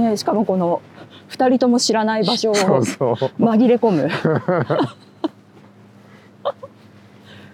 [0.00, 0.80] んね、しかもこの
[1.30, 2.54] 2人とも知らない場所を。
[2.54, 4.08] 紛れ込む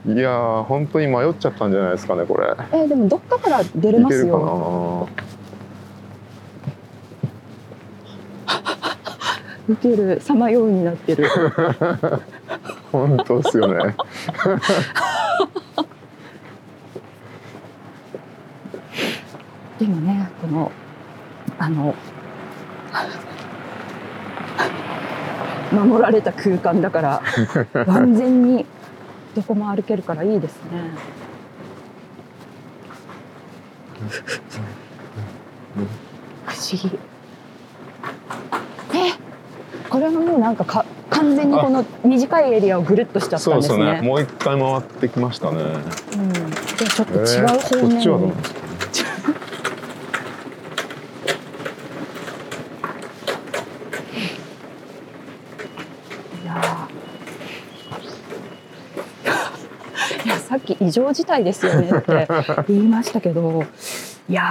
[0.06, 2.46] いやー本当に迷っちゃったんじゃないですかねこれ。
[2.72, 5.24] えーでもどっかから出れますよな。
[9.66, 11.26] 受けるさまようになってる
[12.92, 13.96] 本当ですよね。
[19.78, 20.70] でもねこの
[21.58, 21.94] あの
[25.72, 27.22] 守られた空間だから
[27.86, 28.66] 完全に
[29.34, 30.70] どこも歩けるからいいですね。
[36.46, 36.98] 不思議。
[38.94, 39.12] え、
[39.90, 44.00] これはもうなんかか完全にこの短いエリアをぐるっとしちゃったそうんでですすね。
[44.00, 44.02] ね。
[44.02, 45.62] もう一回回ってきましたね。
[45.62, 48.64] うん、でちょっと違う方面に、ちはどうなんですか。
[60.53, 62.28] さっき異常事態ですよねって
[62.68, 63.64] 言いましたけど
[64.28, 64.42] いや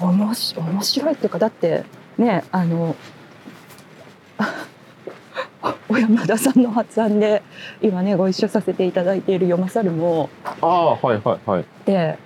[0.00, 1.84] ーおもし面白いっていうかだって
[2.18, 2.94] ねあの
[5.88, 7.42] 小山田さんの発案で
[7.80, 10.28] 今ねご一緒させていただいている「読まさる」も。
[10.60, 11.64] ああはいはいはい。
[11.86, 12.18] で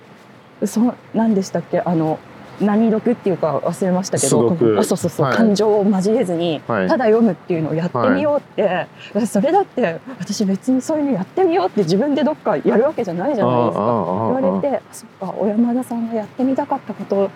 [0.65, 1.79] そ何でしたっけ？
[1.81, 2.19] あの
[2.61, 5.35] 何読っていうか忘れましたけどあそうそうそう、はい。
[5.35, 6.87] 感情を交えずにはい。
[6.87, 8.87] ただ読むっていうのをやってみようって、
[9.25, 13.83] それだって私別にそういうのやってみようって自分でどっかやるわけじゃないじゃないですか。
[13.83, 17.29] 言われてそっか小山田さんがやってみたかったこと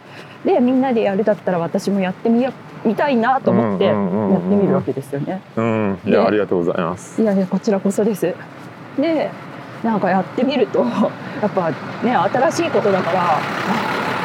[0.46, 2.52] でみんなでやるだったら私もやってみよ
[2.84, 4.38] みたいなと思ってやうんうんうんうん。
[4.38, 5.42] ってみるわけですよね。
[5.56, 6.00] うん。
[6.06, 7.22] いやありがとうございます。
[7.22, 8.34] いやいやこちらこそです。
[8.98, 9.32] で
[9.84, 10.88] なんかやってみるとや
[11.48, 11.72] っぱ
[12.04, 13.40] ね新しいことだからあ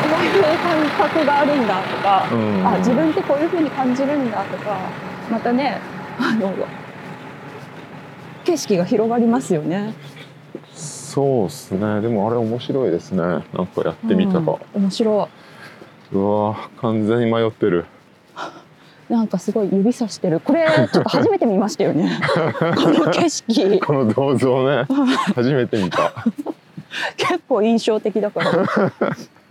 [0.03, 4.79] こういう感覚があるんだとか、うんあ自分ってこういうふうに感じるんだとか
[5.31, 5.79] またね
[6.19, 6.55] あの
[8.45, 9.95] 景色が広がりますよね。
[10.75, 15.29] そうっすねでもあれ面白いですねなんかやってみたか、うん面白
[16.13, 17.87] うわー完全に迷ってる
[19.09, 19.13] い。
[19.13, 20.41] なんかすごい指さしてる。
[20.41, 22.11] これちょっと初めて見ましたよね。
[22.61, 24.87] この景色この銅像ね
[25.35, 26.13] 初めて見た
[27.17, 28.67] 結構印象的だから。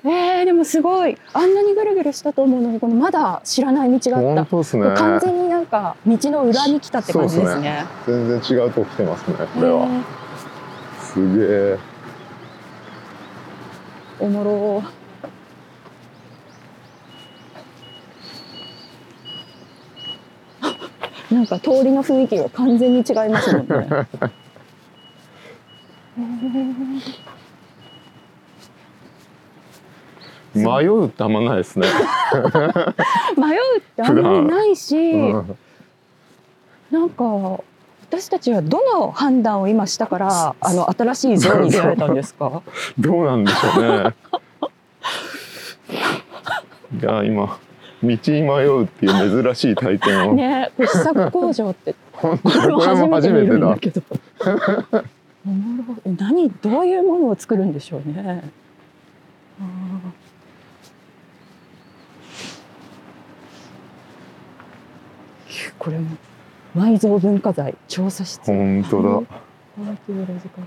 [0.03, 4.45] えー、でもすごいあんなにぐるぐるしたと思うのにこのまだ知らない道があった。
[4.45, 7.85] 本当ですね完全になんか道の裏に来たって感じですね。
[8.05, 10.03] 全然違うとこ来てますねこれは、ね
[11.01, 11.79] すげえ
[14.19, 14.83] おもろ。
[21.31, 24.07] なんか通りの雰囲気が完全に違いますもんね。
[30.57, 31.87] 迷うってあんまないですね、
[33.37, 35.57] 迷うってあんまりないし、うん
[36.91, 37.25] なんか
[38.09, 42.61] 私たちはどの判断を今したからあの新しい像に出会えたんですか？
[42.97, 44.15] どうなんでしょうね。
[47.01, 47.57] いや今
[48.01, 51.93] 道に迷うっていう珍しい体験を、ね、試作工場って。
[52.13, 54.01] これも初めて見るんだけど。
[56.05, 58.43] 何どういうものを作るんでしょうね。
[65.57, 66.17] ーこれも
[66.75, 68.45] 埋蔵文化財調査室。
[68.45, 69.47] 本当だだ。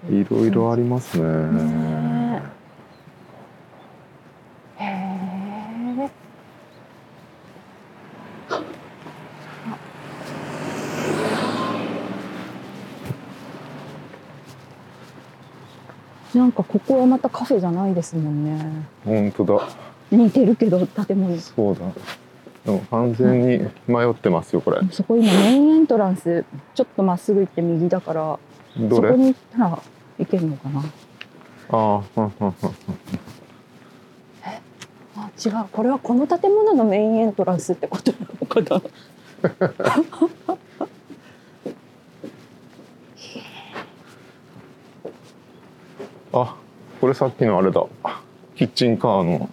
[0.09, 2.43] いろいろありますねね
[4.79, 6.11] へえ。
[16.39, 18.87] なんかここはまたカフェじゃないですもんね。
[19.05, 19.69] 本当だ
[20.13, 21.37] 似てるけど建物。
[21.39, 21.81] そうだ
[22.79, 24.81] 完全に迷ってますよこれ。
[24.93, 26.45] そこ今メインエントランス
[26.75, 28.39] ちょっとまっすぐ行って右だから
[28.89, 29.83] そこに行ったら
[30.19, 30.81] 行けるのかな？
[30.81, 30.85] あ
[31.73, 32.55] あうんうんうん
[35.17, 35.53] あ違う。
[35.73, 38.83] これはこの建物のメインエントランスってことなのかな？
[46.33, 46.57] あ
[47.01, 47.85] これさっきのあれだ。
[48.55, 49.49] キッチンカーの。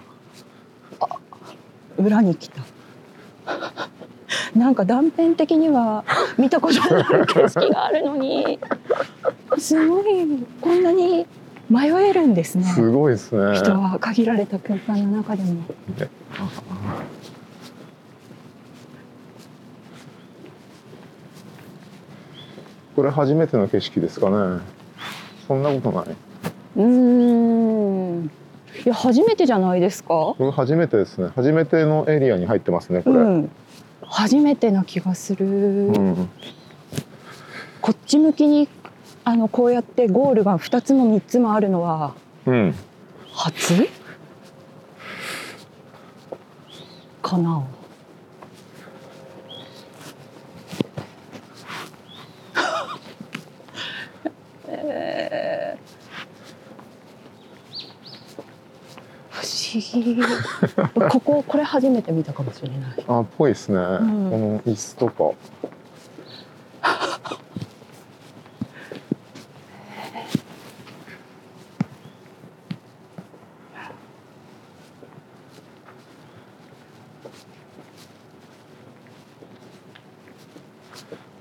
[1.98, 2.62] 裏に来た。
[4.58, 6.04] なんか断片的には
[6.38, 8.60] 見たことのある景色があるのに
[9.58, 10.06] すごい
[10.62, 11.26] こんなに
[11.70, 12.64] 迷えるんですね。
[12.64, 13.58] すごいですね。
[13.58, 15.62] 人は限られた空間の中でも。
[22.96, 24.62] これ初めての景色ですかね。
[25.48, 26.06] そんなことない。
[26.78, 28.32] うーん。
[28.86, 30.08] いや初めてじゃないですか？
[30.10, 31.30] これ初めてですね。
[31.36, 33.52] 初めてのエリアに入ってますねこれ、うん
[34.10, 36.30] 初めてな気がする、うん。
[37.82, 38.68] こっち向きに
[39.24, 42.76] あのこうやってゴールが2つも3つもあるのはうん。
[43.34, 43.90] 初？
[47.22, 47.64] かな
[54.70, 55.80] えー
[59.30, 59.44] 不思
[59.76, 60.16] 議
[61.10, 63.06] こここれ初めて見たかもしれない。
[63.08, 63.80] あっぽいですね、ん。
[63.80, 65.24] この椅子とか。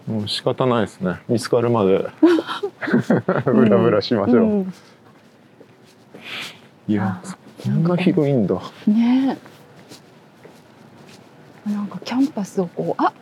[0.07, 1.21] もう仕方ないですね。
[1.29, 2.09] 見つかるまで。
[3.45, 4.75] ブラブラしましょう、うん。
[6.89, 7.21] いや
[7.67, 8.55] こんな広いんだ。
[8.87, 9.39] ね
[11.67, 11.71] え。
[11.71, 13.13] なんかキャンパスをこうあ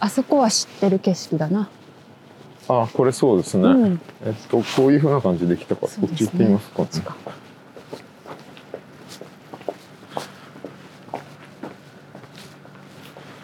[0.00, 1.68] あそこは知ってる景色だな。
[2.68, 5.98] あこれそうですね、うん、えっとこういう風な感じできたからね。
[6.00, 7.16] こっち行ってみますか、こっちか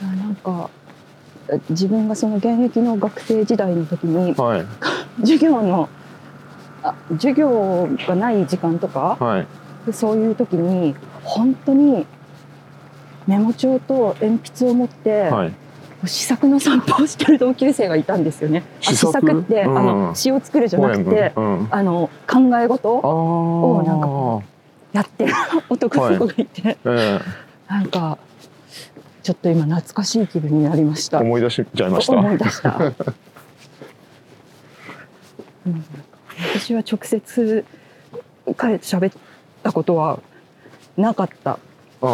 [0.01, 0.70] なんか
[1.51, 4.66] え自分がその現役の学生時代の時にはい。
[5.20, 5.89] 授業の
[6.83, 9.47] あ授業がない時間とかはい
[9.93, 12.07] そういう時に本当に
[13.26, 15.53] メモ帳と鉛筆を持って、はい。
[16.07, 18.62] 試作の散歩をしてる同級生がいたんですよね。
[18.80, 19.78] あ試試作作って、うん。
[19.78, 24.43] あの詩を作るじゃなくて、うん、ああの考え事あをなんかー
[24.93, 25.34] やってる
[25.68, 27.20] 男の子がいて、え
[27.68, 28.18] なんか
[29.22, 31.18] ちょっと今懐かしい気分になりました。
[31.18, 32.12] え思い出しちゃいました。
[32.14, 32.78] 思い出した。
[35.66, 35.84] うん、
[36.55, 37.64] 私は直接
[38.57, 39.12] 彼と喋っ
[39.68, 40.20] たことは
[40.96, 41.58] なかった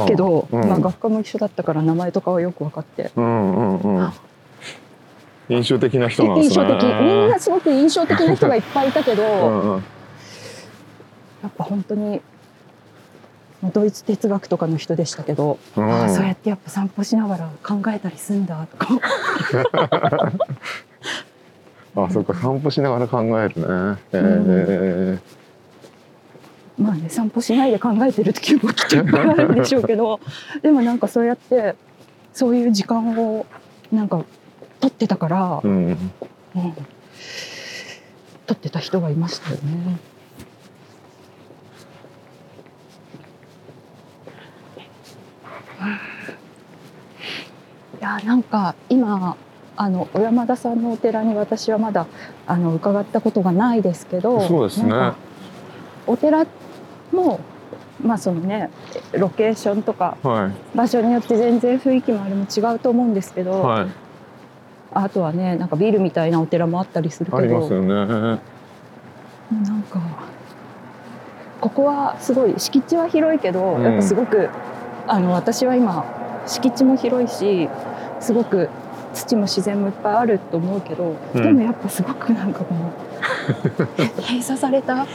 [0.09, 3.13] けど、うんまあ学科も一緒だったから名前とかはよく分かって。
[3.17, 4.13] うんうんうん。
[5.49, 6.65] 印象的な人なんですね。
[6.65, 6.83] 印象的。
[6.85, 9.85] みんなすごく印象的な人がいっぱいいたけど、 うんうん。
[11.43, 12.21] やっぱ本当に
[13.73, 15.93] ドイツ哲学とかの人でしたけど、うん。
[15.93, 18.89] ああそうやってやっぱ散歩しながら考えたりすんだとか。
[21.97, 23.99] あそっか散歩しながら考えるね。
[24.13, 25.44] ええ
[26.79, 30.21] まあね散歩しないで考えてる時もきっといっぱいあるんでしょうけど
[30.63, 31.77] でもなんかそうやって
[32.33, 33.47] そういう時間を
[33.93, 34.25] なんか
[34.81, 35.87] 取ってたから、うん。
[35.87, 35.97] うん。
[36.55, 36.77] 取
[38.53, 39.99] ってた人がいましたよね。
[48.01, 49.37] いやなんか今
[49.77, 52.07] あの小山田さんのお寺に私はまだ
[52.47, 55.13] あの伺ったことがないですけどそうですね
[56.07, 56.47] お寺
[57.13, 57.41] も
[58.03, 58.71] まあそのね
[59.13, 60.77] ロケーションとかはい。
[60.77, 63.87] 場所によって全然雰囲気もあれも違うと思うんですけど、はい。
[64.93, 67.89] あとはねなんかビルみたいなお寺もあったりするけどありますよね。
[69.51, 70.01] なんか
[71.61, 73.83] ここはすごい敷地は広いけど、うん。
[73.83, 74.51] やっぱすごく
[75.07, 76.05] あの私は今
[76.47, 77.69] 敷地も広いし
[78.21, 78.69] すごく
[79.15, 81.43] 土も自然もいっぱいあると思うけど、うん。
[81.43, 82.93] でもやっぱすごくなんかこの
[84.23, 85.07] 閉鎖された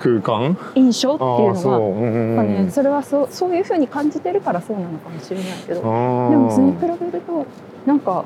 [0.00, 0.56] 空間？
[0.74, 1.72] 印象っていうああそう。
[1.72, 7.46] のうんね、それはそうそういうふうに感じてるからそうなのかもしれないけどでもそれに比べると
[7.86, 8.24] なんか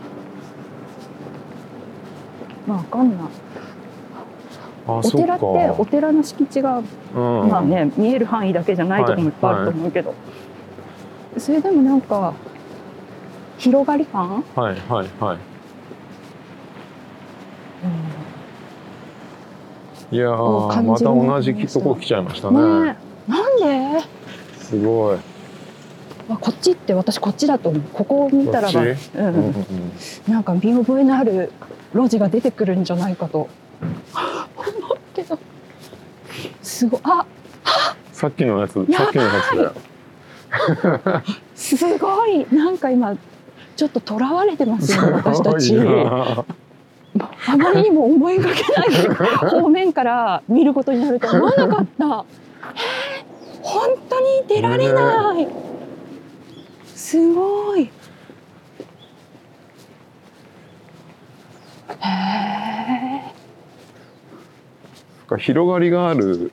[2.66, 3.18] まあわかんない。
[4.84, 5.44] お寺って
[5.78, 6.82] お寺の敷地が
[7.14, 7.48] うん。
[7.48, 10.14] まあね見える範囲だけじゃないとこもいっぱいあると思うけど、
[11.38, 12.34] それでもなんか
[13.58, 15.38] 広がり感、はいはいはい
[20.12, 22.58] いやまた同じとこ来ちゃいましたね。
[22.58, 22.96] ね
[23.28, 23.30] え。
[23.30, 24.06] なんで？
[24.58, 25.18] すごい。
[26.28, 27.82] あこっちって私こっちだと思う。
[27.94, 28.88] ここを見たらば、うん。
[28.88, 29.54] うんうん
[30.28, 31.50] なんか見覚えのある
[31.94, 33.48] 路地が出てくるんじゃないかと。
[34.54, 35.38] 思うけど
[36.60, 37.00] すごい。
[37.04, 37.24] あ
[38.12, 39.72] さっきのやつさっきのやつだよ。
[41.56, 42.46] すごい。
[42.54, 43.16] なんか今
[43.76, 45.74] ちょっととらわれてますよね私たち
[47.18, 48.90] あまりにも思いがけない
[49.50, 52.04] 方面から見ることになると思わなかった。
[52.04, 52.24] えー
[53.62, 55.48] 本当に出られない。
[56.94, 57.84] すごい。
[57.84, 57.90] へ
[65.30, 65.38] え。
[65.38, 66.52] 広がりがある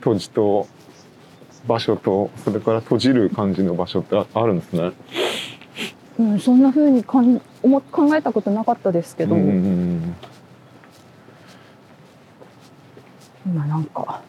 [0.00, 0.66] 土地と
[1.68, 4.92] 場所とそれから閉じる感じの場所ってああるんですね。
[6.18, 9.95] うん、そんな風にかん思考えたことなかったですけど、うんうんうん
[13.46, 14.22] 今なんか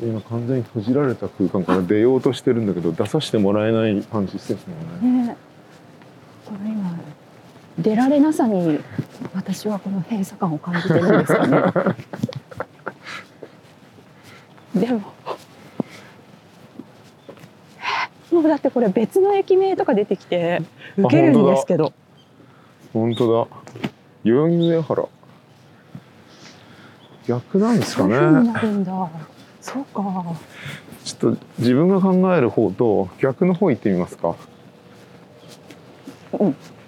[0.00, 4.56] 今完全に閉じられた空間から出ようとしてるんだけど出させてもらえない感じですも
[5.08, 5.26] んね。
[5.26, 5.36] ね、
[6.46, 6.96] この今
[7.78, 8.78] 出られなさに
[9.34, 11.62] 私はこの閉鎖感を感じてるんですかね。
[14.86, 15.00] でも
[18.30, 20.62] もうだってこれ別の駅名とか出てきて
[20.96, 21.92] 受けるんですけど
[22.92, 23.48] 本当だ。
[24.24, 25.08] 代々木上原。
[27.28, 28.16] 逆なんですかね。
[28.18, 29.10] なるんだ。
[29.60, 30.02] そうか。
[31.04, 34.34] ちょっと自分が考える方と逆の方行ってみますか。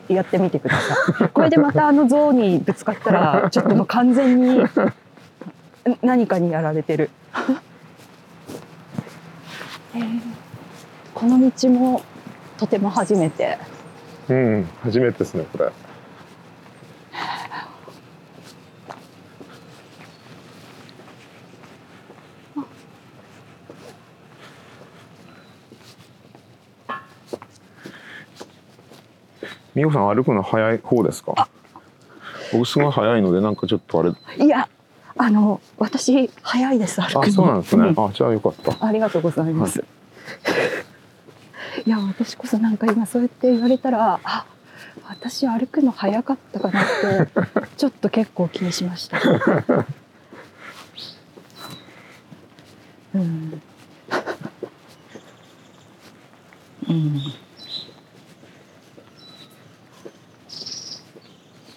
[0.09, 1.28] やってみてください。
[1.28, 4.64] これでまたあの像にぶつかったらちょっともう完全に
[6.01, 7.11] 何かにやられてる。
[9.95, 10.03] へえ
[11.14, 12.03] この道も
[12.57, 13.59] とても初めて。
[14.30, 15.70] うん、初めてですねこれ。
[29.75, 31.49] 美穂さん歩くの早い方ですか？
[32.53, 34.12] 僕すごい早いのでなんかちょっとあれ
[34.45, 34.68] いや
[35.16, 39.85] あの私早いです歩くのあそうなんですね、うんあじゃあよかったありがとうございます。
[41.87, 44.45] い、や私こそなんか今そうやって言われたらあ
[45.09, 47.31] 私歩くの早かったかなって
[47.77, 49.18] ちょっと結構気にしました。
[53.14, 53.62] うん。
[56.89, 57.21] うん。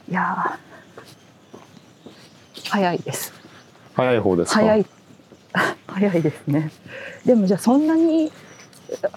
[0.10, 2.70] いやー。
[2.70, 3.34] 早いです。
[3.96, 4.60] 早い方ですか？
[4.62, 4.86] 早い。
[5.88, 6.72] 早いですね。
[7.26, 8.32] でもじゃあそんなに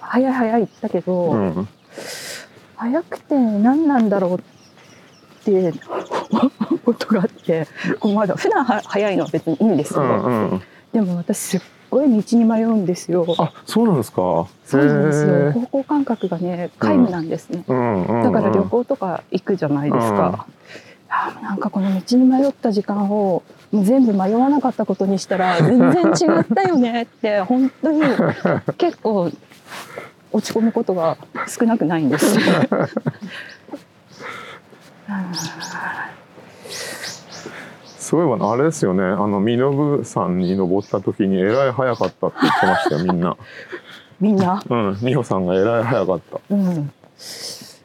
[0.01, 1.69] 早い早いだけど、うん。
[2.77, 4.39] 早くて何なんだろうっ
[5.45, 5.73] て
[6.85, 7.67] ことがあって
[8.01, 10.63] こうまだ普段は早いのは別にいいんですよ、うんうん。
[10.93, 11.61] でも私すっ
[11.97, 13.25] ごい道に迷うんですよ。
[13.39, 14.47] あそうなんですか？
[14.65, 15.53] そうなんですよ。
[15.53, 17.77] 方向感覚がね皆無なんですね、うん。
[17.77, 20.47] うんうんだから旅行とか行くじゃないですか。
[21.09, 23.43] いやなんかこの道に迷った時間を
[23.73, 28.03] もう全部迷わなかったことにしたら全然違ったよねって 本当に
[28.77, 29.31] 結構
[30.33, 31.17] 落ち込むことが
[31.49, 32.37] 少なくないんです。
[38.07, 39.03] そういえばあれですよね。
[39.03, 43.37] あの身延山に登った時にえらい早かったって言ってましたよみんな。
[44.21, 44.99] みんな、うん。
[45.03, 46.39] 美穂さんがえらい早かった。
[46.49, 46.93] うん、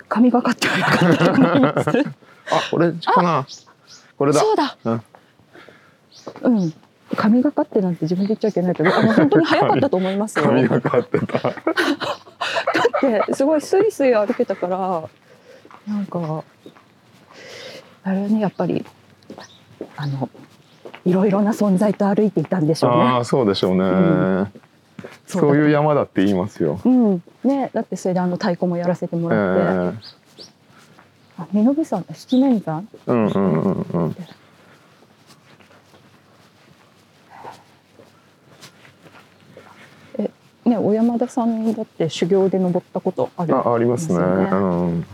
[0.08, 1.90] 神がかって早かった。
[2.56, 3.48] あこれかな。
[4.16, 4.40] これだ。
[4.40, 4.78] そうだ。
[4.84, 5.02] うん。
[6.42, 6.74] うん。
[7.16, 10.46] 神がかってなんて自分で言っちゃいけないけど、あの本当に早かったと思いますよ。
[10.54, 11.40] 髪がかってた。
[11.40, 15.10] だってすごいスイスイ歩けたから
[15.88, 16.44] なんか
[18.04, 18.86] あれはねやっぱり
[19.96, 20.30] あの
[21.06, 22.98] いろいろな存在と歩いていたんでしょうね。
[22.98, 24.54] ああそうでしょうね、うん。
[25.26, 26.80] そういう山だって言いますよ。
[26.84, 29.98] うん、ねだってそれであの太鼓もやらせてもえらって、
[31.38, 34.16] あ身延山七面山えうんうんうんうん。
[40.64, 44.20] ね小山田さんだって修行で登ったことあるあありますね。
[44.20, 45.06] うん。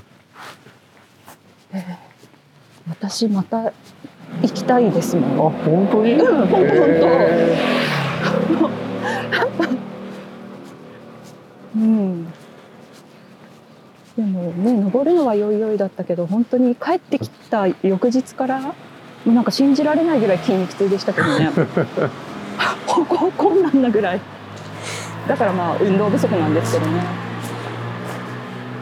[2.90, 3.72] 私また
[4.42, 5.48] 行きたいですもん。
[5.48, 6.14] あ本当に？
[6.14, 6.58] うん本当。
[6.58, 7.58] 本当へ
[11.76, 12.26] うん。
[14.18, 18.74] でもね登るのはよいよいだったけど本当に帰ってきた翌日からも
[19.28, 21.52] うなんか信じられないぐらい筋肉痛でしたけどね。
[22.88, 24.20] こここんなぐらい。
[25.28, 27.04] だからまあ運動不足なんですけどね。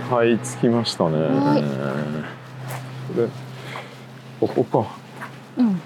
[0.10, 1.18] えはい着きましたね。
[1.18, 3.18] はい。
[3.18, 3.28] で
[4.40, 5.05] ここか
[5.58, 5.82] うん。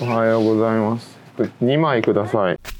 [0.00, 1.18] おはようございます。
[1.62, 2.79] 2枚ください。